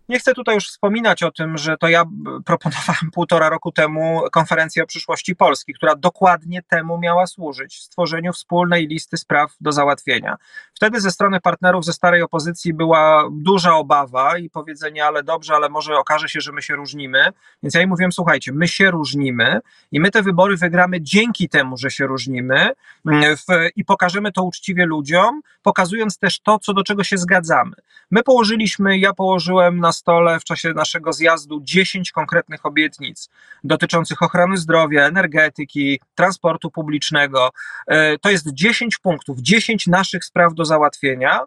Nie 0.08 0.18
chcę 0.18 0.34
tutaj 0.34 0.54
już 0.54 0.68
wspominać 0.68 1.22
o 1.22 1.30
tym, 1.30 1.58
że 1.58 1.76
to 1.76 1.88
ja 1.88 2.04
proponowałem 2.44 3.10
półtora 3.12 3.48
roku 3.48 3.72
temu 3.72 4.22
konferencję 4.32 4.82
o 4.82 4.86
przyszłości 4.86 5.36
Polski, 5.36 5.74
która 5.74 5.94
dokładnie 5.96 6.62
temu 6.62 6.98
miała 6.98 7.26
służyć 7.26 7.82
stworzeniu 7.82 8.32
wspólnej 8.32 8.86
listy 8.86 9.16
spraw 9.16 9.54
do 9.60 9.72
załatwienia. 9.72 10.36
Wtedy 10.74 11.00
ze 11.00 11.10
strony 11.10 11.40
partnerów 11.40 11.84
ze 11.84 11.92
starej 11.92 12.22
opozycji 12.22 12.74
była 12.74 13.28
duża 13.32 13.74
obawa 13.74 14.38
i 14.38 14.50
powiedzenie, 14.50 15.04
ale 15.04 15.22
dobrze, 15.22 15.54
ale 15.54 15.68
może 15.68 15.96
okaże 15.96 16.28
się, 16.28 16.40
że 16.40 16.52
my 16.52 16.62
się 16.62 16.74
różnimy. 16.74 17.32
Więc 17.62 17.74
ja 17.74 17.82
im 17.82 17.88
mówiłem, 17.88 18.12
słuchajcie, 18.12 18.52
my 18.52 18.68
się 18.68 18.90
różnimy 18.90 19.60
i 19.92 20.00
my 20.00 20.10
te 20.10 20.22
wybory 20.22 20.56
wygramy 20.56 21.00
dzięki 21.00 21.48
temu, 21.48 21.76
że 21.76 21.90
się 21.90 22.06
różnimy 22.06 22.70
mm, 23.06 23.36
w, 23.36 23.42
i 23.76 23.84
pokażemy 23.84 24.32
to 24.32 24.42
uczciwie 24.42 24.86
ludziom, 24.86 25.40
pokazując 25.62 26.18
też 26.18 26.40
to, 26.40 26.58
co 26.58 26.74
do 26.74 26.82
czego 26.82 27.04
się 27.04 27.18
zgadzamy. 27.18 27.76
My 28.10 28.22
położyliśmy, 28.22 28.98
ja 28.98 29.12
położyłem 29.12 29.80
na 29.80 29.92
stole 29.98 30.40
w 30.40 30.44
czasie 30.44 30.72
naszego 30.72 31.12
zjazdu 31.12 31.60
10 31.62 32.12
konkretnych 32.12 32.66
obietnic 32.66 33.28
dotyczących 33.64 34.22
ochrony 34.22 34.56
zdrowia, 34.56 35.06
energetyki, 35.06 36.00
transportu 36.14 36.70
publicznego. 36.70 37.50
E, 37.86 38.18
to 38.18 38.30
jest 38.30 38.52
10 38.52 38.98
punktów, 38.98 39.38
10 39.40 39.86
naszych 39.86 40.24
spraw 40.24 40.54
do 40.54 40.64
załatwienia. 40.64 41.40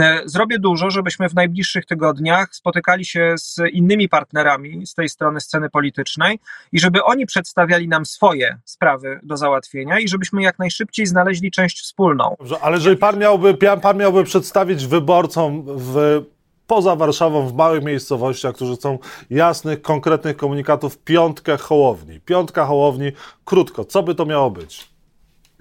E, 0.00 0.22
zrobię 0.24 0.58
dużo, 0.58 0.90
żebyśmy 0.90 1.28
w 1.28 1.34
najbliższych 1.34 1.86
tygodniach 1.86 2.54
spotykali 2.54 3.04
się 3.04 3.34
z 3.36 3.56
innymi 3.72 4.08
partnerami 4.08 4.86
z 4.86 4.94
tej 4.94 5.08
strony 5.08 5.40
sceny 5.40 5.70
politycznej 5.70 6.38
i 6.72 6.80
żeby 6.80 7.04
oni 7.04 7.26
przedstawiali 7.26 7.88
nam 7.88 8.06
swoje 8.06 8.58
sprawy 8.64 9.20
do 9.22 9.36
załatwienia 9.36 9.98
i 9.98 10.08
żebyśmy 10.08 10.42
jak 10.42 10.58
najszybciej 10.58 11.06
znaleźli 11.06 11.50
część 11.50 11.80
wspólną. 11.80 12.36
Dobrze, 12.38 12.56
ale 12.62 12.76
jeżeli 12.76 12.96
pan 12.96 13.18
miałby, 13.18 13.54
pan 13.82 13.96
miałby 13.96 14.24
przedstawić 14.24 14.86
wyborcom 14.86 15.64
w 15.66 16.22
poza 16.66 16.96
Warszawą, 16.96 17.46
w 17.46 17.54
małych 17.54 17.84
miejscowościach, 17.84 18.54
którzy 18.54 18.76
chcą 18.76 18.98
jasnych, 19.30 19.82
konkretnych 19.82 20.36
komunikatów, 20.36 20.98
piątkę 20.98 21.56
Hołowni. 21.56 22.20
Piątka 22.20 22.64
Hołowni, 22.64 23.12
krótko, 23.44 23.84
co 23.84 24.02
by 24.02 24.14
to 24.14 24.26
miało 24.26 24.50
być? 24.50 24.92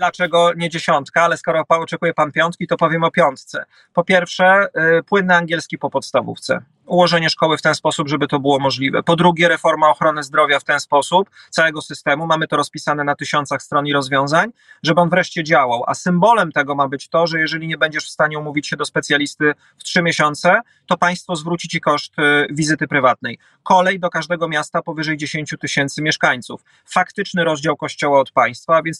dlaczego 0.01 0.53
nie 0.55 0.69
dziesiątka, 0.69 1.21
ale 1.21 1.37
skoro 1.37 1.63
oczekuje 1.67 2.13
pan 2.13 2.31
piątki, 2.31 2.67
to 2.67 2.77
powiem 2.77 3.03
o 3.03 3.11
piątce. 3.11 3.65
Po 3.93 4.03
pierwsze, 4.03 4.67
y, 4.99 5.03
płynny 5.03 5.35
angielski 5.35 5.77
po 5.77 5.89
podstawówce 5.89 6.61
ułożenie 6.91 7.29
szkoły 7.29 7.57
w 7.57 7.61
ten 7.61 7.75
sposób, 7.75 8.09
żeby 8.09 8.27
to 8.27 8.39
było 8.39 8.59
możliwe. 8.59 9.03
Po 9.03 9.15
drugie, 9.15 9.47
reforma 9.47 9.89
ochrony 9.89 10.23
zdrowia 10.23 10.59
w 10.59 10.63
ten 10.63 10.79
sposób, 10.79 11.29
całego 11.49 11.81
systemu. 11.81 12.27
Mamy 12.27 12.47
to 12.47 12.57
rozpisane 12.57 13.03
na 13.03 13.15
tysiącach 13.15 13.61
stron 13.61 13.87
i 13.87 13.93
rozwiązań, 13.93 14.49
żeby 14.83 15.01
on 15.01 15.09
wreszcie 15.09 15.43
działał. 15.43 15.83
A 15.87 15.93
symbolem 15.93 16.51
tego 16.51 16.75
ma 16.75 16.87
być 16.87 17.09
to, 17.09 17.27
że 17.27 17.39
jeżeli 17.39 17.67
nie 17.67 17.77
będziesz 17.77 18.05
w 18.05 18.09
stanie 18.09 18.39
umówić 18.39 18.67
się 18.67 18.77
do 18.77 18.85
specjalisty 18.85 19.53
w 19.77 19.83
trzy 19.83 20.01
miesiące, 20.01 20.61
to 20.85 20.97
państwo 20.97 21.35
zwróci 21.35 21.67
ci 21.67 21.81
koszt 21.81 22.19
y, 22.19 22.47
wizyty 22.49 22.87
prywatnej. 22.87 23.37
Kolej 23.63 23.99
do 23.99 24.09
każdego 24.09 24.47
miasta 24.47 24.81
powyżej 24.81 25.17
10 25.17 25.55
tysięcy 25.61 26.01
mieszkańców. 26.01 26.63
Faktyczny 26.85 27.43
rozdział 27.43 27.77
kościoła 27.77 28.19
od 28.19 28.31
państwa, 28.31 28.77
a 28.77 28.83
więc 28.83 28.99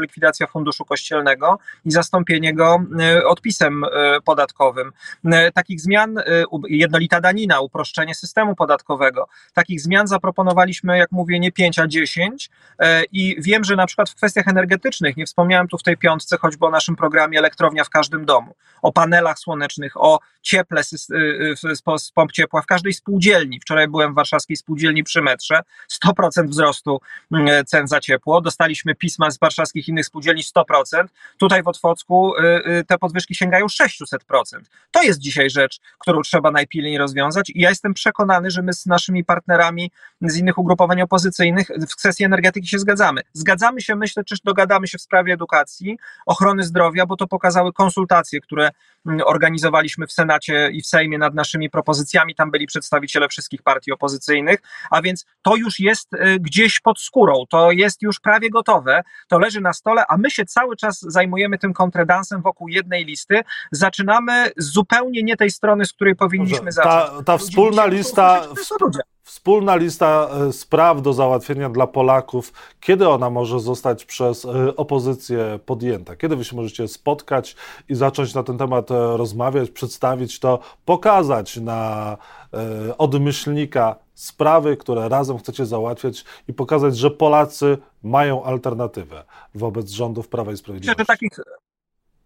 likwidacja 0.00 0.46
funduszu 0.46 0.84
kościelnego 0.84 1.58
i 1.84 1.90
zastąpienie 1.90 2.54
go 2.54 2.80
y, 3.18 3.26
odpisem 3.26 3.84
y, 3.84 3.88
podatkowym. 4.24 4.92
Takich 5.54 5.80
zmian 5.80 6.16
jednolita 6.68 7.20
danina, 7.24 7.60
uproszczenie 7.60 8.14
systemu 8.14 8.54
podatkowego. 8.54 9.28
Takich 9.54 9.80
zmian 9.80 10.06
zaproponowaliśmy, 10.06 10.98
jak 10.98 11.12
mówię, 11.12 11.40
nie 11.40 11.52
5, 11.52 11.78
a 11.78 11.86
10 11.86 12.50
e, 12.78 13.04
i 13.12 13.36
wiem, 13.38 13.64
że 13.64 13.76
na 13.76 13.86
przykład 13.86 14.10
w 14.10 14.14
kwestiach 14.14 14.48
energetycznych, 14.48 15.16
nie 15.16 15.26
wspomniałem 15.26 15.68
tu 15.68 15.78
w 15.78 15.82
tej 15.82 15.96
piątce 15.96 16.36
choćby 16.38 16.66
o 16.66 16.70
naszym 16.70 16.96
programie 16.96 17.38
Elektrownia 17.38 17.84
w 17.84 17.90
każdym 17.90 18.24
domu, 18.24 18.54
o 18.82 18.92
panelach 18.92 19.38
słonecznych, 19.38 19.96
o 19.96 20.18
cieple 20.42 20.84
z, 20.84 21.06
z 21.74 22.12
pomp 22.14 22.32
ciepła 22.32 22.62
w 22.62 22.66
każdej 22.66 22.92
spółdzielni. 22.92 23.60
Wczoraj 23.60 23.88
byłem 23.88 24.12
w 24.12 24.14
warszawskiej 24.14 24.56
spółdzielni 24.56 25.04
przy 25.04 25.22
metrze, 25.22 25.60
100% 26.04 26.48
wzrostu 26.48 27.00
mm, 27.32 27.64
cen 27.64 27.88
za 27.88 28.00
ciepło. 28.00 28.40
Dostaliśmy 28.40 28.94
pisma 28.94 29.30
z 29.30 29.38
warszawskich 29.38 29.88
innych 29.88 30.06
spółdzielni 30.06 30.42
100%. 30.42 31.04
Tutaj 31.38 31.62
w 31.62 31.68
Otwocku 31.68 32.36
y, 32.36 32.42
y, 32.80 32.84
te 32.84 32.98
podwyżki 32.98 33.34
sięgają 33.34 33.66
600%. 33.66 34.18
To 34.90 35.02
jest 35.02 35.18
dzisiaj 35.18 35.50
rzecz, 35.50 35.80
którą 35.98 36.22
trzeba 36.22 36.50
najpilniej 36.50 36.98
rozwiązać. 37.04 37.50
I 37.50 37.60
ja 37.60 37.68
jestem 37.68 37.94
przekonany, 37.94 38.50
że 38.50 38.62
my 38.62 38.72
z 38.72 38.86
naszymi 38.86 39.24
partnerami 39.24 39.90
z 40.20 40.36
innych 40.36 40.58
ugrupowań 40.58 41.02
opozycyjnych 41.02 41.68
w 41.90 41.96
kwestii 41.96 42.24
energetyki 42.24 42.68
się 42.68 42.78
zgadzamy. 42.78 43.20
Zgadzamy 43.32 43.80
się, 43.80 43.96
myślę, 43.96 44.24
czy 44.24 44.34
dogadamy 44.44 44.86
się 44.86 44.98
w 44.98 45.02
sprawie 45.02 45.32
edukacji, 45.34 45.98
ochrony 46.26 46.62
zdrowia, 46.62 47.06
bo 47.06 47.16
to 47.16 47.26
pokazały 47.26 47.72
konsultacje, 47.72 48.40
które 48.40 48.70
mm, 49.06 49.20
organizowaliśmy 49.26 50.06
w 50.06 50.12
Senacie 50.12 50.70
i 50.72 50.82
w 50.82 50.86
Sejmie 50.86 51.18
nad 51.18 51.34
naszymi 51.34 51.70
propozycjami. 51.70 52.34
Tam 52.34 52.50
byli 52.50 52.66
przedstawiciele 52.66 53.28
wszystkich 53.28 53.62
partii 53.62 53.92
opozycyjnych, 53.92 54.58
a 54.90 55.02
więc 55.02 55.26
to 55.42 55.56
już 55.56 55.80
jest 55.80 56.14
y, 56.14 56.40
gdzieś 56.40 56.80
pod 56.80 57.00
skórą, 57.00 57.44
to 57.50 57.72
jest 57.72 58.02
już 58.02 58.20
prawie 58.20 58.50
gotowe, 58.50 59.02
to 59.28 59.38
leży 59.38 59.60
na 59.60 59.72
stole, 59.72 60.04
a 60.08 60.16
my 60.16 60.30
się 60.30 60.44
cały 60.44 60.76
czas 60.76 61.00
zajmujemy 61.00 61.58
tym 61.58 61.72
kontredansem 61.72 62.42
wokół 62.42 62.68
jednej 62.68 63.04
listy. 63.04 63.42
Zaczynamy 63.72 64.50
zupełnie 64.56 65.22
nie 65.22 65.36
tej 65.36 65.50
strony, 65.50 65.84
z 65.84 65.92
której 65.92 66.16
powinniśmy 66.16 66.72
zacząć. 66.72 66.93
Ta 67.24 67.38
wspólna 67.38 67.86
lista. 67.86 68.42
Wspólna 69.24 69.76
lista 69.76 70.28
e, 70.48 70.52
spraw 70.52 71.02
do 71.02 71.12
załatwienia 71.12 71.68
dla 71.68 71.86
Polaków, 71.86 72.52
kiedy 72.80 73.08
ona 73.08 73.30
może 73.30 73.60
zostać 73.60 74.04
przez 74.04 74.44
e, 74.44 74.76
opozycję 74.76 75.58
podjęta? 75.66 76.16
Kiedy 76.16 76.36
wy 76.36 76.44
się 76.44 76.56
możecie 76.56 76.88
spotkać 76.88 77.56
i 77.88 77.94
zacząć 77.94 78.34
na 78.34 78.42
ten 78.42 78.58
temat 78.58 78.90
e, 78.90 79.16
rozmawiać, 79.16 79.70
przedstawić 79.70 80.40
to, 80.40 80.58
pokazać 80.84 81.56
na 81.56 82.16
odmyślnika 82.98 83.96
sprawy, 84.14 84.76
które 84.76 85.08
razem 85.08 85.38
chcecie 85.38 85.66
załatwiać 85.66 86.24
i 86.48 86.52
pokazać, 86.52 86.96
że 86.96 87.10
Polacy 87.10 87.78
mają 88.02 88.44
alternatywę 88.44 89.24
wobec 89.54 89.90
rządów 89.90 90.28
Prawa 90.28 90.52
i 90.52 90.56
Sprawiedliwości? 90.56 91.00
Myślę, 91.00 91.02
że 91.02 91.06
takich, 91.06 91.44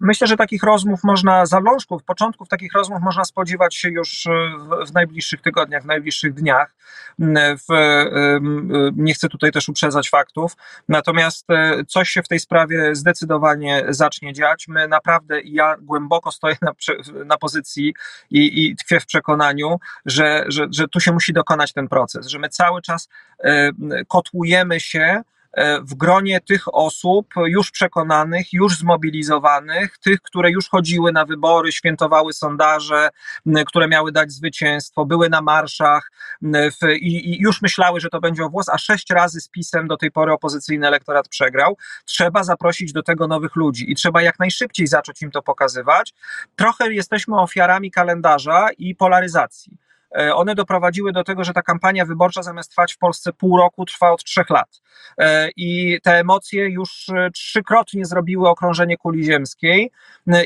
Myślę, 0.00 0.26
że 0.26 0.36
takich 0.36 0.62
rozmów 0.62 1.04
można, 1.04 1.46
zalążków, 1.46 2.04
początków 2.04 2.48
takich 2.48 2.72
rozmów 2.72 3.02
można 3.02 3.24
spodziewać 3.24 3.76
się 3.76 3.88
już 3.88 4.26
e, 4.26 4.30
w, 4.58 4.90
w 4.90 4.94
najbliższych 4.94 5.42
tygodniach, 5.42 5.82
w 5.82 5.86
najbliższych 5.86 6.34
dniach. 6.34 6.74
Mm, 7.20 7.58
w, 7.58 7.64
nie 8.96 9.14
chcę 9.14 9.28
tutaj 9.28 9.52
też 9.52 9.68
uprzedzać 9.68 10.10
faktów, 10.10 10.56
natomiast 10.88 11.50
e, 11.50 11.84
coś 11.84 12.08
się 12.08 12.22
w 12.22 12.28
tej 12.28 12.40
sprawie 12.40 12.94
zdecydowanie 12.94 13.84
zacznie 13.88 14.32
dziać. 14.32 14.68
My 14.68 14.88
naprawdę, 14.88 15.40
ja 15.40 15.76
głęboko 15.80 16.32
stoję 16.32 16.56
na, 16.62 16.72
na 17.24 17.36
pozycji 17.36 17.94
i, 18.30 18.66
i 18.66 18.76
tkwię 18.76 19.00
w 19.00 19.06
przekonaniu, 19.06 19.80
że, 20.06 20.44
że, 20.48 20.66
że 20.70 20.88
tu 20.88 21.00
się 21.00 21.12
musi 21.12 21.32
dokonać 21.32 21.72
ten 21.72 21.88
proces, 21.88 22.26
że 22.26 22.38
my 22.38 22.48
cały 22.48 22.82
czas 22.82 23.08
kotłujemy 24.08 24.80
się, 24.80 25.22
E, 25.22 25.22
w 25.82 25.94
gronie 25.94 26.40
tych 26.40 26.74
osób 26.74 27.26
już 27.46 27.70
przekonanych, 27.70 28.52
już 28.52 28.78
zmobilizowanych, 28.78 29.98
tych, 29.98 30.22
które 30.22 30.50
już 30.50 30.68
chodziły 30.68 31.12
na 31.12 31.24
wybory, 31.24 31.72
świętowały 31.72 32.32
sondaże, 32.32 33.08
które 33.66 33.88
miały 33.88 34.12
dać 34.12 34.32
zwycięstwo, 34.32 35.06
były 35.06 35.28
na 35.28 35.40
marszach 35.40 36.10
i, 37.00 37.30
i 37.30 37.40
już 37.40 37.62
myślały, 37.62 38.00
że 38.00 38.08
to 38.08 38.20
będzie 38.20 38.44
o 38.44 38.48
włos, 38.48 38.68
a 38.68 38.78
sześć 38.78 39.10
razy 39.10 39.40
z 39.40 39.48
pisem 39.48 39.88
do 39.88 39.96
tej 39.96 40.10
pory 40.10 40.32
opozycyjny 40.32 40.86
elektorat 40.86 41.28
przegrał. 41.28 41.76
Trzeba 42.04 42.44
zaprosić 42.44 42.92
do 42.92 43.02
tego 43.02 43.26
nowych 43.26 43.56
ludzi 43.56 43.92
i 43.92 43.94
trzeba 43.94 44.22
jak 44.22 44.38
najszybciej 44.38 44.86
zacząć 44.86 45.22
im 45.22 45.30
to 45.30 45.42
pokazywać. 45.42 46.14
Trochę 46.56 46.92
jesteśmy 46.94 47.40
ofiarami 47.40 47.90
kalendarza 47.90 48.68
i 48.78 48.94
polaryzacji. 48.94 49.87
E, 50.16 50.34
one 50.34 50.54
doprowadziły 50.54 51.12
do 51.12 51.24
tego, 51.24 51.44
że 51.44 51.52
ta 51.52 51.62
kampania 51.62 52.04
wyborcza 52.04 52.42
zamiast 52.42 52.70
trwać 52.70 52.94
w 52.94 52.98
Polsce 52.98 53.32
pół 53.32 53.58
roku, 53.58 53.84
trwa 53.84 54.10
od 54.10 54.24
trzech 54.24 54.50
lat. 54.50 54.80
E, 55.18 55.48
I 55.56 55.98
te 56.02 56.18
emocje 56.18 56.68
już 56.68 57.08
e, 57.08 57.30
trzykrotnie 57.30 58.04
zrobiły 58.04 58.48
okrążenie 58.48 58.96
kuli 58.96 59.24
ziemskiej. 59.24 59.90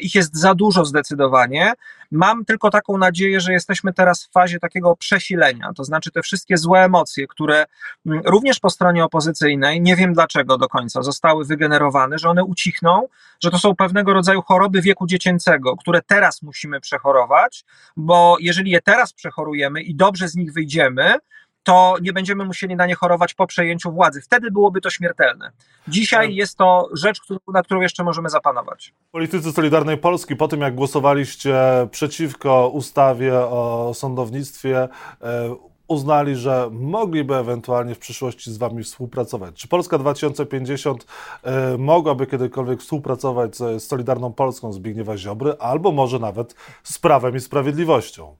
Ich 0.01 0.15
jest 0.15 0.37
za 0.37 0.55
dużo 0.55 0.85
zdecydowanie. 0.85 1.73
Mam 2.13 2.45
tylko 2.45 2.71
taką 2.71 2.99
nadzieję, 2.99 3.41
że 3.41 3.53
jesteśmy 3.53 3.93
teraz 3.93 4.25
w 4.25 4.31
fazie 4.31 4.59
takiego 4.59 4.97
przesilenia, 4.97 5.73
to 5.77 5.85
znaczy 5.85 6.11
te 6.11 6.23
wszystkie 6.23 6.57
złe 6.57 6.81
emocje, 6.81 7.27
które 7.27 7.65
mm, 8.07 8.23
również 8.25 8.61
po 8.61 8.71
stronie 8.71 9.05
opozycyjnej, 9.05 9.81
nie 9.81 9.97
wiem 9.97 10.13
dlaczego 10.13 10.59
do 10.59 10.69
końca, 10.69 11.03
zostały 11.03 11.45
wygenerowane, 11.45 12.19
że 12.19 12.29
one 12.29 12.45
ucichną, 12.45 13.09
że 13.43 13.51
to 13.51 13.59
są 13.59 13.77
pewnego 13.77 14.13
rodzaju 14.13 14.43
choroby 14.43 14.83
wieku 14.83 15.07
dziecięcego, 15.07 15.77
które 15.77 16.03
teraz 16.07 16.43
musimy 16.43 16.81
przechorować, 16.81 17.65
bo 17.97 18.37
jeżeli 18.41 18.71
je 18.71 18.81
teraz 18.81 19.13
przechorujemy 19.13 19.83
i 19.83 19.95
dobrze 19.95 20.29
z 20.29 20.37
nich 20.37 20.53
wyjdziemy, 20.53 21.15
to 21.63 21.97
nie 22.03 22.13
będziemy 22.13 22.45
musieli 22.45 22.77
na 22.77 22.87
nie 22.87 22.95
chorować 22.95 23.35
po 23.35 23.47
przejęciu 23.47 23.93
władzy. 23.93 24.21
Wtedy 24.21 24.51
byłoby 24.51 24.81
to 24.81 24.91
śmiertelne. 24.91 25.51
Dzisiaj 25.89 26.27
tak. 26.27 26.37
jest 26.37 26.59
to 26.59 26.89
rzecz, 26.93 27.19
na 27.55 27.63
którą 27.63 27.81
jeszcze 27.81 28.05
możemy 28.05 28.29
zapanować. 28.29 28.95
Politycy 29.13 29.53
Solidarnej 29.53 29.99
Polski, 29.99 30.37
po 30.37 30.49
tym 30.49 30.61
jak 30.61 30.75
głosowaliście 30.75 31.57
przeciwko 31.91 32.69
ustawie 32.69 33.39
o 33.39 33.93
sądownictwie, 33.95 34.89
e, 35.23 35.57
uznali, 35.89 36.37
że 36.37 36.69
mogliby 36.73 37.37
ewentualnie 37.37 37.95
w 37.95 37.99
przyszłości 37.99 38.53
z 38.53 38.59
wami 38.59 38.83
współpracować. 38.85 39.55
Czy 39.55 39.69
Polska 39.69 39.99
2050 39.99 41.07
e, 41.43 41.79
mogłaby 41.79 42.27
kiedykolwiek 42.27 42.81
współpracować 42.81 43.57
z 43.57 43.83
Solidarną 43.83 44.33
Polską 44.33 44.73
Zbigniewa 44.73 45.17
Ziobry, 45.17 45.55
albo 45.59 45.93
może 45.93 46.19
nawet 46.19 46.55
z 46.83 46.99
Prawem 46.99 47.37
i 47.37 47.41
Sprawiedliwością? 47.41 48.37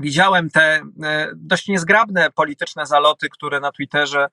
Widziałem 0.00 0.50
te 0.50 0.82
e, 1.02 1.30
dość 1.36 1.68
niezgrabne 1.68 2.30
polityczne 2.30 2.86
zaloty, 2.86 3.28
które 3.28 3.60
na 3.60 3.72
Twitterze 3.72 4.28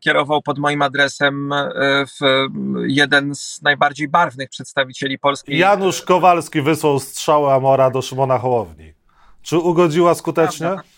kierował 0.00 0.42
pod 0.42 0.58
moim 0.58 0.82
adresem 0.82 1.52
e, 1.52 1.70
w 2.06 2.48
jeden 2.86 3.34
z 3.34 3.62
najbardziej 3.62 4.08
barwnych 4.08 4.48
przedstawicieli 4.48 5.18
polskiej. 5.18 5.58
Janusz 5.58 6.02
Kowalski 6.02 6.62
wysłał 6.62 7.00
strzałę 7.00 7.54
Amora 7.54 7.90
do 7.90 8.02
Szymona 8.02 8.38
Hołowni. 8.38 8.94
Czy 9.42 9.58
ugodziła 9.58 10.14
skutecznie? 10.14 10.66
Prawda 10.66 10.93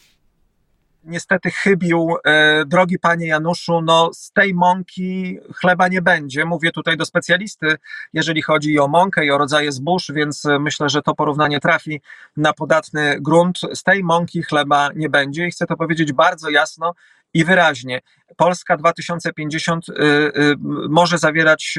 niestety 1.07 1.51
chybił, 1.51 2.17
e, 2.25 2.65
drogi 2.67 2.99
panie 2.99 3.27
Januszu, 3.27 3.81
no 3.83 4.11
z 4.15 4.33
tej 4.33 4.55
mąki 4.55 5.39
chleba 5.55 5.89
nie 5.89 6.03
będzie. 6.03 6.45
Mówię 6.45 6.73
tutaj 6.73 6.97
do 6.97 7.05
specjalisty, 7.05 7.77
jeżeli 8.13 8.43
chodzi 8.43 8.79
o 8.79 8.89
mąkę 8.89 9.27
i 9.27 9.31
o 9.31 9.39
rodzaje 9.39 9.73
zbóż, 9.73 10.13
więc 10.15 10.43
myślę, 10.61 10.89
że 10.89 11.03
to 11.03 11.15
porównanie 11.15 11.61
trafi 11.61 12.01
na 12.37 12.53
podatny 12.53 13.17
grunt. 13.21 13.59
Z 13.75 13.83
tej 13.83 14.05
mąki 14.05 14.43
chleba 14.43 14.91
nie 14.97 15.09
będzie 15.09 15.47
i 15.47 15.51
chcę 15.51 15.67
to 15.67 15.77
powiedzieć 15.77 16.13
bardzo 16.13 16.51
jasno 16.51 16.95
i 17.35 17.45
wyraźnie. 17.45 18.01
Polska 18.37 18.77
2050 18.77 19.89
y, 19.89 19.93
y, 19.93 20.55
może 20.89 21.19
zawierać 21.19 21.79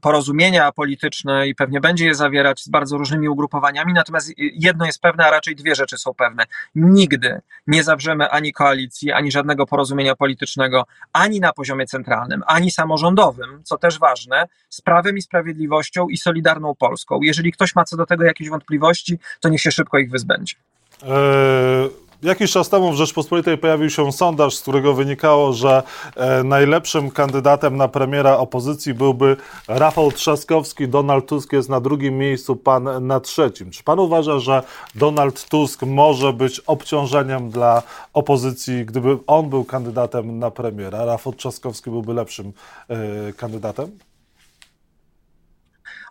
porozumienia 0.00 0.72
polityczne 0.72 1.48
i 1.48 1.54
pewnie 1.54 1.80
będzie 1.80 2.06
je 2.06 2.14
zawierać 2.14 2.62
z 2.62 2.68
bardzo 2.68 2.98
różnymi 2.98 3.28
ugrupowaniami, 3.28 3.92
natomiast 3.92 4.32
jedno 4.36 4.86
jest 4.86 5.00
pewne, 5.00 5.26
a 5.26 5.30
raczej 5.30 5.56
dwie 5.56 5.74
rzeczy 5.74 5.98
są 5.98 6.14
pewne. 6.14 6.44
Nigdy 6.74 7.40
nie 7.66 7.84
zawrzemy 7.84 8.30
ani 8.30 8.52
koalicji, 8.52 9.12
ani 9.12 9.32
żadnego 9.32 9.66
porozumienia 9.66 10.16
politycznego, 10.16 10.86
ani 11.12 11.40
na 11.40 11.52
poziomie 11.52 11.86
centralnym, 11.86 12.42
ani 12.46 12.70
samorządowym, 12.70 13.60
co 13.64 13.78
też 13.78 13.98
ważne, 13.98 14.48
z 14.68 14.80
prawem 14.80 15.16
i 15.16 15.22
sprawiedliwością 15.22 16.08
i 16.08 16.16
solidarną 16.16 16.74
Polską. 16.74 17.20
Jeżeli 17.22 17.52
ktoś 17.52 17.74
ma 17.74 17.84
co 17.84 17.96
do 17.96 18.06
tego 18.06 18.24
jakieś 18.24 18.48
wątpliwości, 18.48 19.18
to 19.40 19.48
niech 19.48 19.60
się 19.60 19.70
szybko 19.70 19.98
ich 19.98 20.10
wyzbędzie. 20.10 20.56
Eee 21.02 22.05
Jakiś 22.22 22.52
czas 22.52 22.68
temu 22.68 22.92
w 22.92 22.94
Rzeczpospolitej 22.94 23.58
pojawił 23.58 23.90
się 23.90 24.12
sondaż, 24.12 24.56
z 24.56 24.60
którego 24.62 24.94
wynikało, 24.94 25.52
że 25.52 25.82
e, 26.16 26.42
najlepszym 26.42 27.10
kandydatem 27.10 27.76
na 27.76 27.88
premiera 27.88 28.36
opozycji 28.36 28.94
byłby 28.94 29.36
Rafał 29.68 30.12
Trzaskowski. 30.12 30.88
Donald 30.88 31.26
Tusk 31.26 31.52
jest 31.52 31.68
na 31.68 31.80
drugim 31.80 32.18
miejscu, 32.18 32.56
pan 32.56 33.06
na 33.06 33.20
trzecim. 33.20 33.70
Czy 33.70 33.82
pan 33.82 33.98
uważa, 33.98 34.38
że 34.38 34.62
Donald 34.94 35.48
Tusk 35.48 35.82
może 35.82 36.32
być 36.32 36.60
obciążeniem 36.60 37.50
dla 37.50 37.82
opozycji, 38.12 38.84
gdyby 38.84 39.18
on 39.26 39.50
był 39.50 39.64
kandydatem 39.64 40.38
na 40.38 40.50
premiera? 40.50 41.04
Rafał 41.04 41.32
Trzaskowski 41.32 41.90
byłby 41.90 42.14
lepszym 42.14 42.52
e, 42.88 42.96
kandydatem? 43.32 43.98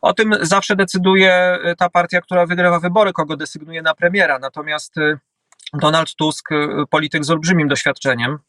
O 0.01 0.13
tym 0.13 0.35
zawsze 0.41 0.75
decyduje 0.75 1.33
e, 1.33 1.75
ta 1.75 1.89
partia, 1.89 2.21
która 2.21 2.45
wygrywa 2.45 2.79
wybory, 2.79 3.13
kogo 3.13 3.37
desygnuje 3.37 3.81
na 3.81 3.95
premiera. 3.95 4.39
Natomiast 4.39 4.95
Donald 5.73 6.15
Tusk, 6.15 6.51
y, 6.51 6.67
polityk 6.89 7.25
z 7.25 7.31
olbrzymim 7.31 7.67
doświadczeniem, 7.67 8.39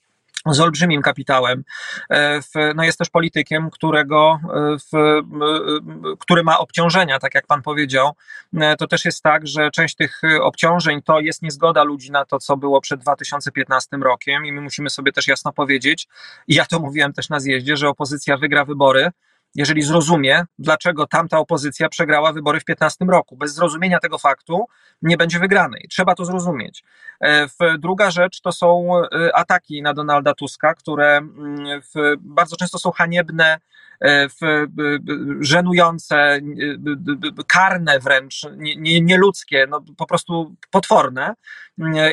z 0.46 0.60
olbrzymim 0.60 1.02
kapitałem. 1.02 1.64
E, 2.10 2.40
no 2.74 2.84
jest 2.84 2.98
też 2.98 3.10
politykiem, 3.10 3.70
którego, 3.70 4.40
e, 4.44 4.76
w, 4.78 5.22
który 6.18 6.42
ma 6.42 6.58
obciążenia, 6.58 7.18
tak 7.18 7.34
jak 7.34 7.46
pan 7.46 7.62
powiedział. 7.62 8.12
E, 8.56 8.76
to 8.76 8.86
też 8.86 9.04
jest 9.04 9.22
tak, 9.22 9.46
że 9.46 9.70
część 9.70 9.94
tych 9.94 10.20
obciążeń 10.40 11.02
to 11.02 11.20
jest 11.20 11.42
niezgoda 11.42 11.82
ludzi 11.82 12.10
na 12.10 12.24
to, 12.24 12.38
co 12.38 12.56
było 12.56 12.80
przed 12.80 13.00
2015 13.00 13.96
rokiem 13.96 14.46
i 14.46 14.52
my 14.52 14.60
musimy 14.60 14.90
sobie 14.90 15.12
też 15.12 15.28
jasno 15.28 15.52
powiedzieć, 15.52 16.08
ja 16.48 16.66
to 16.66 16.80
mówiłem 16.80 17.12
też 17.12 17.28
na 17.28 17.40
zjeździe, 17.40 17.76
że 17.76 17.88
opozycja 17.88 18.36
wygra 18.36 18.64
wybory, 18.64 19.10
jeżeli 19.54 19.82
zrozumie, 19.82 20.44
dlaczego 20.58 21.06
tamta 21.06 21.38
opozycja 21.38 21.88
przegrała 21.88 22.32
wybory 22.32 22.60
w 22.60 22.64
15 22.64 23.04
roku. 23.04 23.36
Bez 23.36 23.54
zrozumienia 23.54 23.98
tego 23.98 24.18
faktu 24.18 24.64
nie 25.02 25.16
będzie 25.16 25.38
wygranej. 25.38 25.86
Trzeba 25.90 26.14
to 26.14 26.24
zrozumieć. 26.24 26.84
E, 27.20 27.48
druga 27.78 28.10
rzecz 28.10 28.40
to 28.40 28.52
są 28.52 28.90
e, 28.96 29.36
ataki 29.36 29.82
na 29.82 29.94
Donalda 29.94 30.34
Tuska, 30.34 30.74
które 30.74 31.16
mm, 31.16 31.80
bardzo 32.20 32.56
często 32.56 32.78
są 32.78 32.90
haniebne 32.90 33.58
żenujące, 35.40 36.40
karne 37.46 38.00
wręcz, 38.00 38.42
nieludzkie, 39.02 39.66
no 39.70 39.84
po 39.96 40.06
prostu 40.06 40.54
potworne. 40.70 41.34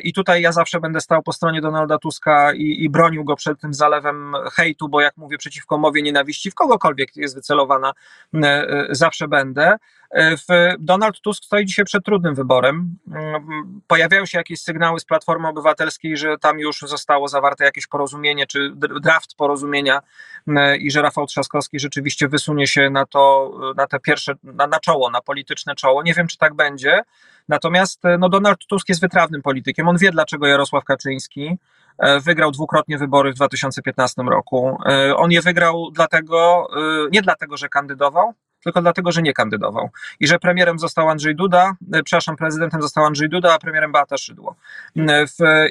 I 0.04 0.14
tutaj 0.14 0.42
ja 0.42 0.52
zawsze 0.52 0.80
będę 0.80 1.02
stał 1.02 1.24
po 1.24 1.34
stronie 1.34 1.62
Donalda 1.62 1.98
Tuska 1.98 2.54
i, 2.54 2.84
i 2.84 2.90
bronił 2.90 3.24
go 3.24 3.36
przed 3.36 3.62
tym 3.62 3.74
zalewem 3.74 4.34
hejtu, 4.54 4.90
bo 4.90 5.02
jak 5.02 5.18
mówię 5.18 5.38
przeciwko 5.38 5.78
mowie 5.78 6.02
nienawiści, 6.02 6.52
w 6.52 6.56
kogokolwiek 6.56 7.16
jest 7.16 7.36
wycelowana, 7.36 7.94
zawsze 8.90 9.28
będę. 9.28 9.78
Donald 10.80 11.22
Tusk 11.22 11.44
stoi 11.44 11.66
dzisiaj 11.66 11.86
przed 11.86 12.06
trudnym 12.06 12.36
wyborem. 12.36 12.98
Pojawiają 13.88 14.26
się 14.26 14.38
jakieś 14.38 14.62
sygnały 14.62 15.00
z 15.00 15.06
Platformy 15.06 15.48
Obywatelskiej, 15.48 16.18
że 16.18 16.38
tam 16.38 16.60
już 16.60 16.80
zostało 16.80 17.28
zawarte 17.28 17.66
jakieś 17.66 17.88
porozumienie, 17.88 18.48
czy 18.48 18.72
draft 19.02 19.36
porozumienia 19.36 20.02
i 20.80 20.92
że 20.92 21.02
Rafał 21.02 21.26
Trzaskowski 21.26 21.73
rzeczywiście 21.80 22.28
wysunie 22.28 22.68
się 22.68 22.90
na 22.90 23.06
to, 23.06 23.52
na 23.78 23.88
te 23.88 24.00
pierwsze, 24.00 24.34
na, 24.44 24.68
na 24.68 24.80
czoło, 24.80 25.10
na 25.10 25.22
polityczne 25.22 25.76
czoło. 25.76 26.04
Nie 26.04 26.14
wiem, 26.14 26.28
czy 26.28 26.38
tak 26.38 26.54
będzie. 26.54 27.02
Natomiast 27.50 28.02
no, 28.20 28.30
Donald 28.30 28.60
Tusk 28.68 28.90
jest 28.90 29.02
wytrawnym 29.02 29.42
politykiem. 29.42 29.88
On 29.88 29.98
wie, 29.98 30.12
dlaczego 30.12 30.48
Jarosław 30.48 30.84
Kaczyński 30.84 31.58
e, 31.98 32.20
wygrał 32.20 32.52
dwukrotnie 32.52 32.98
wybory 32.98 33.32
w 33.32 33.36
2015 33.36 34.22
roku. 34.22 34.78
E, 34.86 35.16
on 35.16 35.32
je 35.32 35.42
wygrał 35.42 35.92
dlatego, 35.92 36.68
e, 36.76 37.10
nie 37.12 37.22
dlatego, 37.22 37.58
że 37.58 37.70
kandydował, 37.70 38.34
tylko 38.64 38.82
dlatego, 38.82 39.12
że 39.12 39.22
nie 39.22 39.34
kandydował. 39.34 39.90
I 40.20 40.28
że 40.28 40.40
premierem 40.40 40.80
został 40.80 41.10
Andrzej 41.10 41.36
Duda, 41.36 41.76
przepraszam, 42.06 42.36
prezydentem 42.36 42.82
został 42.82 43.06
Andrzej 43.06 43.30
Duda, 43.30 43.54
a 43.54 43.60
premierem 43.60 43.92
Beata 43.92 44.18
Szydło. 44.18 44.56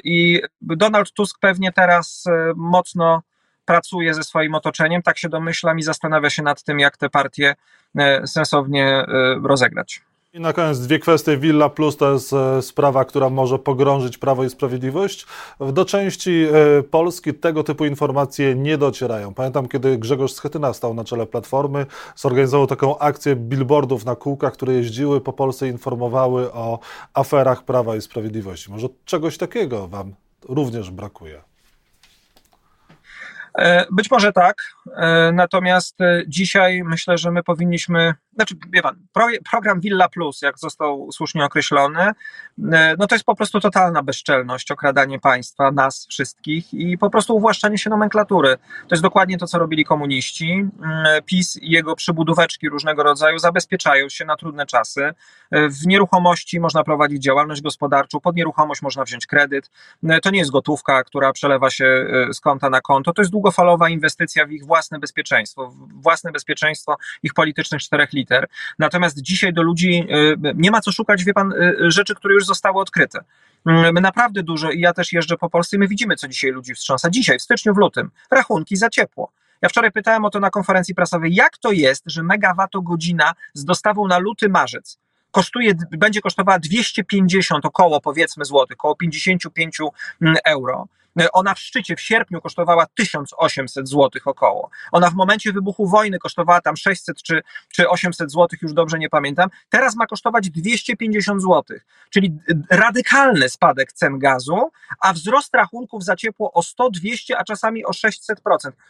I 0.03 0.41
Donald 0.61 1.11
Tusk 1.13 1.39
pewnie 1.39 1.71
teraz 1.71 2.25
mocno 2.55 3.21
pracuje 3.65 4.13
ze 4.13 4.23
swoim 4.23 4.55
otoczeniem, 4.55 5.01
tak 5.01 5.17
się 5.17 5.29
domyślam 5.29 5.79
i 5.79 5.83
zastanawia 5.83 6.29
się 6.29 6.43
nad 6.43 6.63
tym, 6.63 6.79
jak 6.79 6.97
te 6.97 7.09
partie 7.09 7.55
sensownie 8.25 9.05
rozegrać. 9.43 10.01
I 10.35 10.39
na 10.39 10.53
koniec 10.53 10.79
dwie 10.79 10.99
kwestie. 10.99 11.37
Villa 11.37 11.69
Plus 11.69 11.97
to 11.97 12.13
jest 12.13 12.33
e, 12.33 12.61
sprawa, 12.61 13.05
która 13.05 13.29
może 13.29 13.59
pogrążyć 13.59 14.17
Prawo 14.17 14.43
i 14.43 14.49
Sprawiedliwość. 14.49 15.25
Do 15.73 15.85
części 15.85 16.45
e, 16.79 16.83
Polski 16.83 17.33
tego 17.33 17.63
typu 17.63 17.85
informacje 17.85 18.55
nie 18.55 18.77
docierają. 18.77 19.33
Pamiętam, 19.33 19.67
kiedy 19.67 19.97
Grzegorz 19.97 20.33
Schetyna 20.33 20.73
stał 20.73 20.93
na 20.93 21.03
czele 21.03 21.25
Platformy, 21.25 21.85
zorganizował 22.15 22.67
taką 22.67 22.99
akcję 22.99 23.35
billboardów 23.35 24.05
na 24.05 24.15
kółkach, 24.15 24.53
które 24.53 24.73
jeździły 24.73 25.21
po 25.21 25.33
Polsce 25.33 25.67
i 25.67 25.71
informowały 25.71 26.53
o 26.53 26.79
aferach 27.13 27.63
Prawa 27.63 27.95
i 27.95 28.01
Sprawiedliwości. 28.01 28.71
Może 28.71 28.87
czegoś 29.05 29.37
takiego 29.37 29.87
Wam 29.87 30.13
również 30.49 30.91
brakuje? 30.91 31.52
E, 33.57 33.85
być 33.91 34.11
może 34.11 34.33
tak, 34.33 34.63
natomiast 35.33 35.97
dzisiaj 36.27 36.83
myślę, 36.83 37.17
że 37.17 37.31
my 37.31 37.43
powinniśmy 37.43 38.13
znaczy, 38.35 38.55
wie 38.73 38.81
pan, 38.81 38.95
pro, 39.13 39.27
program 39.51 39.79
Villa 39.79 40.09
Plus, 40.09 40.41
jak 40.41 40.59
został 40.59 41.11
słusznie 41.11 41.45
określony, 41.45 42.01
e, 42.01 42.95
no 42.99 43.07
to 43.07 43.15
jest 43.15 43.25
po 43.25 43.35
prostu 43.35 43.59
totalna 43.59 44.03
bezczelność, 44.03 44.71
okradanie 44.71 45.19
państwa, 45.19 45.71
nas 45.71 46.07
wszystkich 46.09 46.73
i 46.73 46.97
po 46.97 47.09
prostu 47.09 47.35
uwłaszczanie 47.35 47.77
się 47.77 47.89
nomenklatury. 47.89 48.57
To 48.57 48.95
jest 48.95 49.03
dokładnie 49.03 49.37
to, 49.37 49.47
co 49.47 49.59
robili 49.59 49.85
komuniści. 49.85 50.51
Mm, 50.51 51.23
PiS 51.25 51.57
i 51.57 51.71
jego 51.71 51.95
przybudóweczki 51.95 52.69
różnego 52.69 53.03
rodzaju 53.03 53.39
zabezpieczają 53.39 54.09
się 54.09 54.25
na 54.25 54.35
trudne 54.35 54.65
czasy. 54.65 55.13
E, 55.51 55.69
w 55.69 55.87
nieruchomości 55.87 56.59
można 56.59 56.83
prowadzić 56.83 57.23
działalność 57.23 57.61
gospodarczą, 57.61 58.19
pod 58.19 58.35
nieruchomość 58.35 58.81
można 58.81 59.03
wziąć 59.03 59.25
kredyt. 59.25 59.71
E, 60.03 60.19
to 60.19 60.29
nie 60.29 60.39
jest 60.39 60.51
gotówka, 60.51 61.03
która 61.03 61.33
przelewa 61.33 61.69
się 61.69 62.05
z 62.33 62.39
konta 62.39 62.69
na 62.69 62.81
konto, 62.81 63.13
to 63.13 63.21
jest 63.21 63.31
długofalowa 63.31 63.89
inwestycja 63.89 64.45
w 64.45 64.51
ich 64.51 64.65
własne 64.65 64.99
bezpieczeństwo, 64.99 65.73
własne 65.93 66.31
bezpieczeństwo 66.31 66.97
ich 67.23 67.33
politycznych 67.33 67.81
czterech 67.81 68.13
lit 68.13 68.22
Natomiast 68.79 69.21
dzisiaj 69.21 69.53
do 69.53 69.63
ludzi 69.63 70.07
y, 70.45 70.53
nie 70.55 70.71
ma 70.71 70.81
co 70.81 70.91
szukać, 70.91 71.23
wie 71.23 71.33
pan, 71.33 71.53
y, 71.53 71.91
rzeczy, 71.91 72.15
które 72.15 72.33
już 72.33 72.45
zostały 72.45 72.79
odkryte. 72.79 73.19
Mm, 73.65 73.93
my 73.93 74.01
naprawdę 74.01 74.43
dużo, 74.43 74.71
i 74.71 74.79
ja 74.79 74.93
też 74.93 75.13
jeżdżę 75.13 75.37
po 75.37 75.49
Polsce, 75.49 75.75
i 75.75 75.79
my 75.79 75.87
widzimy, 75.87 76.15
co 76.15 76.27
dzisiaj 76.27 76.51
ludzi 76.51 76.75
wstrząsa. 76.75 77.09
Dzisiaj, 77.09 77.39
w 77.39 77.41
styczniu, 77.41 77.73
w 77.73 77.77
lutym, 77.77 78.11
rachunki 78.31 78.75
za 78.75 78.89
ciepło. 78.89 79.31
Ja 79.61 79.69
wczoraj 79.69 79.91
pytałem 79.91 80.25
o 80.25 80.29
to 80.29 80.39
na 80.39 80.49
konferencji 80.49 80.95
prasowej, 80.95 81.33
jak 81.33 81.57
to 81.57 81.71
jest, 81.71 82.03
że 82.05 82.23
megawattogodzina 82.23 83.33
z 83.53 83.65
dostawą 83.65 84.07
na 84.07 84.17
luty, 84.17 84.49
marzec 84.49 84.99
kosztuje, 85.33 85.73
będzie 85.91 86.21
kosztowała 86.21 86.59
250 86.59 87.65
około 87.65 88.01
powiedzmy 88.01 88.45
złotych, 88.45 88.77
około 88.77 88.95
55 88.95 89.77
mm, 90.21 90.35
euro. 90.45 90.87
Ona 91.33 91.53
w 91.53 91.59
szczycie 91.59 91.95
w 91.95 92.01
sierpniu 92.01 92.41
kosztowała 92.41 92.85
1800 92.95 93.89
zł 93.89 94.09
około. 94.25 94.69
Ona 94.91 95.09
w 95.09 95.13
momencie 95.13 95.53
wybuchu 95.53 95.87
wojny 95.87 96.19
kosztowała 96.19 96.61
tam 96.61 96.77
600 96.77 97.23
czy, 97.23 97.41
czy 97.73 97.89
800 97.89 98.31
zł, 98.31 98.47
już 98.61 98.73
dobrze 98.73 98.99
nie 98.99 99.09
pamiętam. 99.09 99.49
Teraz 99.69 99.95
ma 99.95 100.07
kosztować 100.07 100.49
250 100.49 101.41
zł, 101.41 101.77
czyli 102.09 102.37
radykalny 102.69 103.49
spadek 103.49 103.93
cen 103.93 104.19
gazu, 104.19 104.71
a 105.01 105.13
wzrost 105.13 105.53
rachunków 105.53 106.03
za 106.03 106.15
ciepło 106.15 106.53
o 106.53 106.63
100, 106.63 106.89
200, 106.89 107.37
a 107.37 107.43
czasami 107.43 107.85
o 107.85 107.91
600%. 107.91 108.35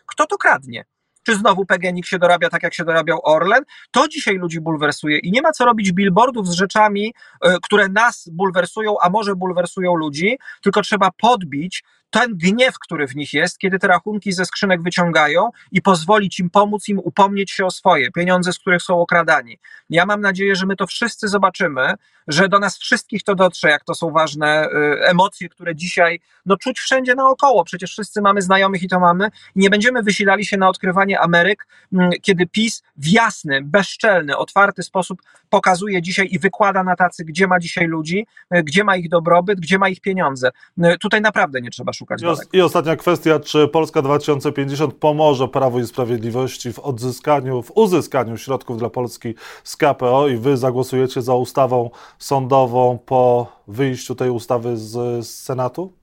Kto 0.05 0.25
to 0.25 0.37
kradnie? 0.37 0.85
czy 1.23 1.35
znowu 1.35 1.65
PGNiG 1.65 2.05
się 2.05 2.19
dorabia 2.19 2.49
tak, 2.49 2.63
jak 2.63 2.73
się 2.73 2.85
dorabiał 2.85 3.19
Orlen. 3.23 3.63
To 3.91 4.07
dzisiaj 4.07 4.35
ludzi 4.35 4.61
bulwersuje 4.61 5.17
i 5.17 5.31
nie 5.31 5.41
ma 5.41 5.51
co 5.51 5.65
robić 5.65 5.91
billboardów 5.91 6.47
z 6.47 6.51
rzeczami, 6.51 7.13
e, 7.41 7.57
które 7.61 7.89
nas 7.89 8.29
bulwersują, 8.31 8.95
a 9.01 9.09
może 9.09 9.35
bulwersują 9.35 9.95
ludzi, 9.95 10.37
tylko 10.61 10.81
trzeba 10.81 11.11
podbić 11.17 11.83
ten 12.13 12.37
gniew, 12.37 12.79
który 12.79 13.07
w 13.07 13.15
nich 13.15 13.33
jest, 13.33 13.57
kiedy 13.57 13.79
te 13.79 13.87
rachunki 13.87 14.33
ze 14.33 14.45
skrzynek 14.45 14.81
wyciągają 14.81 15.49
i 15.71 15.81
pozwolić 15.81 16.39
im 16.39 16.49
pomóc 16.49 16.87
im 16.87 16.99
upomnieć 16.99 17.51
się 17.51 17.65
o 17.65 17.71
swoje 17.71 18.11
pieniądze, 18.11 18.53
z 18.53 18.59
których 18.59 18.81
są 18.81 19.01
okradani. 19.01 19.59
Ja 19.89 20.05
mam 20.05 20.21
nadzieję, 20.21 20.55
że 20.55 20.65
my 20.65 20.75
to 20.75 20.87
wszyscy 20.87 21.27
zobaczymy, 21.27 21.93
że 22.27 22.49
do 22.49 22.59
nas 22.59 22.77
wszystkich 22.77 23.23
to 23.23 23.35
dotrze, 23.35 23.69
jak 23.69 23.83
to 23.83 23.95
są 23.95 24.11
ważne 24.11 24.67
y, 24.67 25.05
emocje, 25.05 25.49
które 25.49 25.75
dzisiaj 25.75 26.19
no, 26.45 26.57
czuć 26.57 26.79
wszędzie 26.79 27.15
naokoło. 27.15 27.63
Przecież 27.63 27.91
wszyscy 27.91 28.21
mamy 28.21 28.41
znajomych 28.41 28.83
i 28.83 28.87
to 28.87 28.99
mamy. 28.99 29.29
Nie 29.55 29.69
będziemy 29.69 30.03
wysilali 30.03 30.45
się 30.45 30.57
na 30.57 30.69
odkrywanie 30.69 31.19
Ameryk, 31.19 31.67
mm, 31.93 32.11
kiedy 32.21 32.47
PiS 32.47 32.83
w 32.97 33.07
jasny, 33.07 33.61
bezczelny, 33.61 34.37
otwarty 34.37 34.83
sposób 34.83 35.21
pokazuje 35.49 36.01
dzisiaj 36.01 36.27
i 36.31 36.39
wykłada 36.39 36.83
na 36.83 36.95
tacy, 36.95 37.25
gdzie 37.25 37.47
ma 37.47 37.59
dzisiaj 37.59 37.87
ludzi, 37.87 38.27
y, 38.55 38.63
gdzie 38.63 38.83
ma 38.83 38.95
ich 38.95 39.09
dobrobyt, 39.09 39.59
gdzie 39.59 39.77
ma 39.77 39.89
ich 39.89 40.01
pieniądze. 40.01 40.51
Y, 40.77 40.97
tutaj 40.99 41.21
naprawdę 41.21 41.61
nie 41.61 41.69
trzeba 41.69 41.93
szukać 41.93 42.02
I, 42.21 42.25
os- 42.27 42.47
I 42.53 42.61
ostatnia 42.61 42.95
kwestia, 42.95 43.39
czy 43.39 43.67
Polska 43.67 44.01
2050 44.01 44.93
pomoże 44.93 45.47
Prawu 45.47 45.79
i 45.79 45.87
Sprawiedliwości 45.87 46.73
w 46.73 46.79
odzyskaniu, 46.79 47.61
w 47.61 47.71
uzyskaniu 47.77 48.37
środków 48.37 48.77
dla 48.77 48.89
Polski 48.89 49.33
z 49.63 49.77
KPO 49.77 50.27
i 50.27 50.37
wy 50.37 50.57
zagłosujecie 50.57 51.21
za 51.21 51.35
ustawą 51.35 51.89
sądową 52.19 52.99
po 53.05 53.47
wyjściu 53.67 54.15
tej 54.15 54.29
ustawy 54.29 54.77
z, 54.77 55.25
z 55.25 55.39
Senatu? 55.39 55.93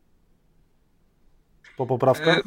Po 1.76 1.86
poprawkach? 1.86 2.42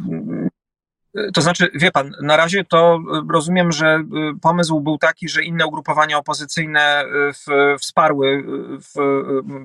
E, 1.15 1.31
to 1.31 1.41
znaczy, 1.41 1.69
wie 1.73 1.91
pan, 1.91 2.11
na 2.21 2.37
razie 2.37 2.63
to 2.63 2.95
y, 2.97 3.33
rozumiem, 3.33 3.71
że 3.71 3.95
y, 3.95 4.39
pomysł 4.41 4.79
był 4.79 4.97
taki, 4.97 5.29
że 5.29 5.43
inne 5.43 5.67
ugrupowania 5.67 6.17
opozycyjne 6.17 7.03
y, 7.03 7.33
w, 7.33 7.45
wsparły 7.79 8.43
w 8.79 8.93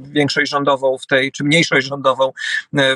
większość 0.03 0.51
rządową 0.51 0.99
w 0.99 1.07
tej, 1.07 1.33
czy 1.33 1.45
mniejszość 1.45 1.87
rządową 1.87 2.33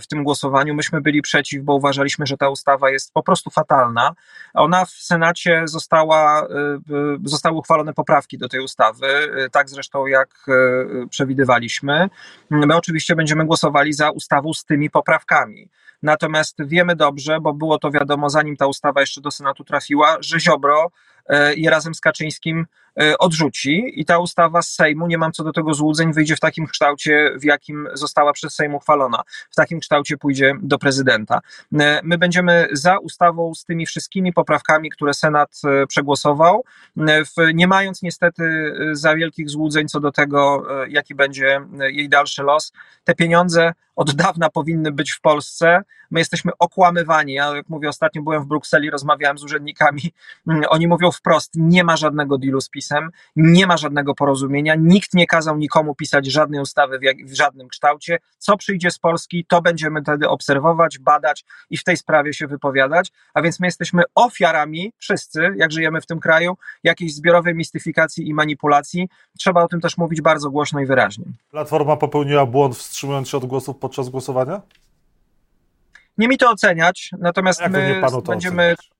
w 0.02 0.06
tym 0.06 0.24
głosowaniu. 0.24 0.74
Myśmy 0.74 1.00
byli 1.00 1.22
przeciw, 1.22 1.62
bo 1.62 1.74
uważaliśmy, 1.74 2.26
że 2.26 2.36
ta 2.36 2.48
ustawa 2.48 2.90
jest 2.90 3.12
po 3.12 3.22
prostu 3.22 3.50
fatalna. 3.50 4.14
Ona 4.54 4.84
w 4.84 4.90
Senacie 4.90 5.62
została, 5.64 6.48
zostały 7.24 7.56
uchwalone 7.56 7.94
poprawki 7.94 8.38
do 8.38 8.48
tej 8.48 8.60
ustawy, 8.60 9.06
tak 9.52 9.70
zresztą 9.70 10.06
jak 10.06 10.46
przewidywaliśmy. 11.10 12.10
My 12.50 12.76
oczywiście 12.76 13.16
będziemy 13.16 13.44
głosowali 13.44 13.92
za 13.92 14.10
ustawą 14.10 14.52
z 14.52 14.64
tymi 14.64 14.90
poprawkami. 14.90 15.68
Natomiast 16.02 16.56
wiemy 16.64 16.96
dobrze, 16.96 17.40
bo 17.40 17.54
było 17.54 17.78
to 17.78 17.90
wiadomo, 17.90 18.30
zanim 18.30 18.41
ta 18.56 18.66
ustawa 18.66 19.00
jeszcze 19.00 19.20
do 19.20 19.30
Senatu 19.30 19.64
trafiła, 19.64 20.16
że 20.20 20.40
Ziobro 20.40 20.90
je 21.56 21.70
razem 21.70 21.94
z 21.94 22.00
Kaczyńskim 22.00 22.66
e, 23.00 23.18
odrzuci 23.18 23.92
i 23.94 24.04
ta 24.04 24.18
ustawa 24.18 24.62
z 24.62 24.68
Sejmu, 24.68 25.06
nie 25.06 25.18
mam 25.18 25.32
co 25.32 25.44
do 25.44 25.52
tego 25.52 25.74
złudzeń, 25.74 26.12
wyjdzie 26.12 26.36
w 26.36 26.40
takim 26.40 26.66
kształcie, 26.66 27.30
w 27.40 27.44
jakim 27.44 27.88
została 27.92 28.32
przez 28.32 28.54
Sejm 28.54 28.74
uchwalona. 28.74 29.22
W 29.50 29.54
takim 29.54 29.80
kształcie 29.80 30.16
pójdzie 30.16 30.54
do 30.62 30.78
prezydenta. 30.78 31.40
E, 31.80 32.00
my 32.04 32.18
będziemy 32.18 32.68
za 32.72 32.98
ustawą 32.98 33.54
z 33.54 33.64
tymi 33.64 33.86
wszystkimi 33.86 34.32
poprawkami, 34.32 34.90
które 34.90 35.14
Senat 35.14 35.60
przegłosował, 35.88 36.64
nie 37.54 37.66
mając 37.66 38.02
niestety 38.02 38.72
za 38.92 39.16
wielkich 39.16 39.50
złudzeń 39.50 39.88
co 39.88 40.00
do 40.00 40.12
tego, 40.12 40.66
jaki 40.88 41.14
będzie 41.14 41.60
jej 41.80 42.08
dalszy 42.08 42.42
los. 42.42 42.72
Te 43.04 43.14
pieniądze 43.14 43.72
od 43.96 44.14
dawna 44.14 44.50
powinny 44.50 44.92
być 44.92 45.12
w 45.12 45.20
Polsce. 45.20 45.82
My 46.10 46.20
jesteśmy 46.20 46.52
okłamywani. 46.58 47.32
Ja, 47.32 47.56
jak 47.56 47.68
mówię, 47.68 47.88
ostatnio 47.88 48.22
byłem 48.22 48.42
w 48.42 48.46
Brukseli, 48.46 48.90
rozmawiałem 48.90 49.38
z 49.38 49.44
urzędnikami. 49.44 50.02
Mm, 50.48 50.62
oni 50.68 50.88
mówią 50.88 51.11
wprost 51.12 51.50
nie 51.54 51.84
ma 51.84 51.96
żadnego 51.96 52.38
dealu 52.38 52.60
z 52.60 52.68
PiSem, 52.68 53.10
nie 53.36 53.66
ma 53.66 53.76
żadnego 53.76 54.14
porozumienia, 54.14 54.74
nikt 54.74 55.14
nie 55.14 55.26
kazał 55.26 55.56
nikomu 55.56 55.94
pisać 55.94 56.26
żadnej 56.26 56.60
ustawy 56.60 56.98
w, 56.98 57.02
jak, 57.02 57.16
w 57.26 57.34
żadnym 57.34 57.68
kształcie. 57.68 58.18
Co 58.38 58.56
przyjdzie 58.56 58.90
z 58.90 58.98
Polski, 58.98 59.44
to 59.48 59.62
będziemy 59.62 60.02
wtedy 60.02 60.28
obserwować, 60.28 60.98
badać 60.98 61.44
i 61.70 61.76
w 61.76 61.84
tej 61.84 61.96
sprawie 61.96 62.32
się 62.32 62.46
wypowiadać. 62.46 63.12
A 63.34 63.42
więc 63.42 63.60
my 63.60 63.66
jesteśmy 63.66 64.02
ofiarami, 64.14 64.92
wszyscy, 64.98 65.54
jak 65.56 65.72
żyjemy 65.72 66.00
w 66.00 66.06
tym 66.06 66.20
kraju, 66.20 66.56
jakiejś 66.84 67.14
zbiorowej 67.14 67.54
mistyfikacji 67.54 68.28
i 68.28 68.34
manipulacji. 68.34 69.08
Trzeba 69.38 69.62
o 69.62 69.68
tym 69.68 69.80
też 69.80 69.98
mówić 69.98 70.20
bardzo 70.20 70.50
głośno 70.50 70.80
i 70.80 70.86
wyraźnie. 70.86 71.24
Platforma 71.50 71.96
popełniła 71.96 72.46
błąd 72.46 72.76
wstrzymując 72.76 73.28
się 73.28 73.36
od 73.36 73.44
głosów 73.44 73.76
podczas 73.78 74.08
głosowania? 74.08 74.62
Nie 76.18 76.28
mi 76.28 76.38
to 76.38 76.50
oceniać, 76.50 77.10
natomiast 77.18 77.60
my 77.60 77.70
będziemy. 77.70 78.72
oceniać? 78.72 78.91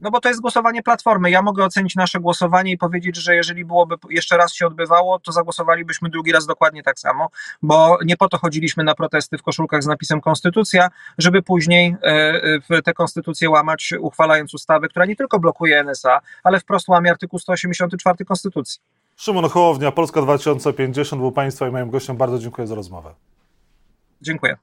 No 0.00 0.10
bo 0.10 0.20
to 0.20 0.28
jest 0.28 0.40
głosowanie 0.40 0.82
Platformy. 0.82 1.30
Ja 1.30 1.42
mogę 1.42 1.64
ocenić 1.64 1.94
nasze 1.94 2.20
głosowanie 2.20 2.72
i 2.72 2.78
powiedzieć, 2.78 3.16
że 3.16 3.34
jeżeli 3.34 3.64
byłoby 3.64 3.94
jeszcze 4.10 4.36
raz 4.36 4.54
się 4.54 4.66
odbywało, 4.66 5.18
to 5.18 5.32
zagłosowalibyśmy 5.32 6.10
drugi 6.10 6.32
raz 6.32 6.46
dokładnie 6.46 6.82
tak 6.82 6.98
samo, 6.98 7.28
bo 7.62 7.98
nie 8.04 8.16
po 8.16 8.28
to 8.28 8.38
chodziliśmy 8.38 8.84
na 8.84 8.94
protesty 8.94 9.38
w 9.38 9.42
koszulkach 9.42 9.82
z 9.82 9.86
napisem 9.86 10.20
Konstytucja, 10.20 10.90
żeby 11.18 11.42
później 11.42 11.96
e, 12.70 12.82
tę 12.82 12.94
konstytucję 12.94 13.50
łamać, 13.50 13.94
uchwalając 14.00 14.54
ustawę, 14.54 14.88
która 14.88 15.06
nie 15.06 15.16
tylko 15.16 15.38
blokuje 15.38 15.84
NSA, 15.84 16.20
ale 16.44 16.60
wprost 16.60 16.88
łamie 16.88 17.10
artykuł 17.10 17.38
184 17.38 18.24
Konstytucji. 18.24 18.80
Szymon 19.16 19.48
Hołownia, 19.48 19.92
Polska 19.92 20.22
2050 20.22 21.22
był 21.22 21.32
Państwa 21.32 21.68
i 21.68 21.70
moim 21.70 21.90
gościem. 21.90 22.16
Bardzo 22.16 22.38
dziękuję 22.38 22.66
za 22.66 22.74
rozmowę. 22.74 23.14
Dziękuję. 24.22 24.56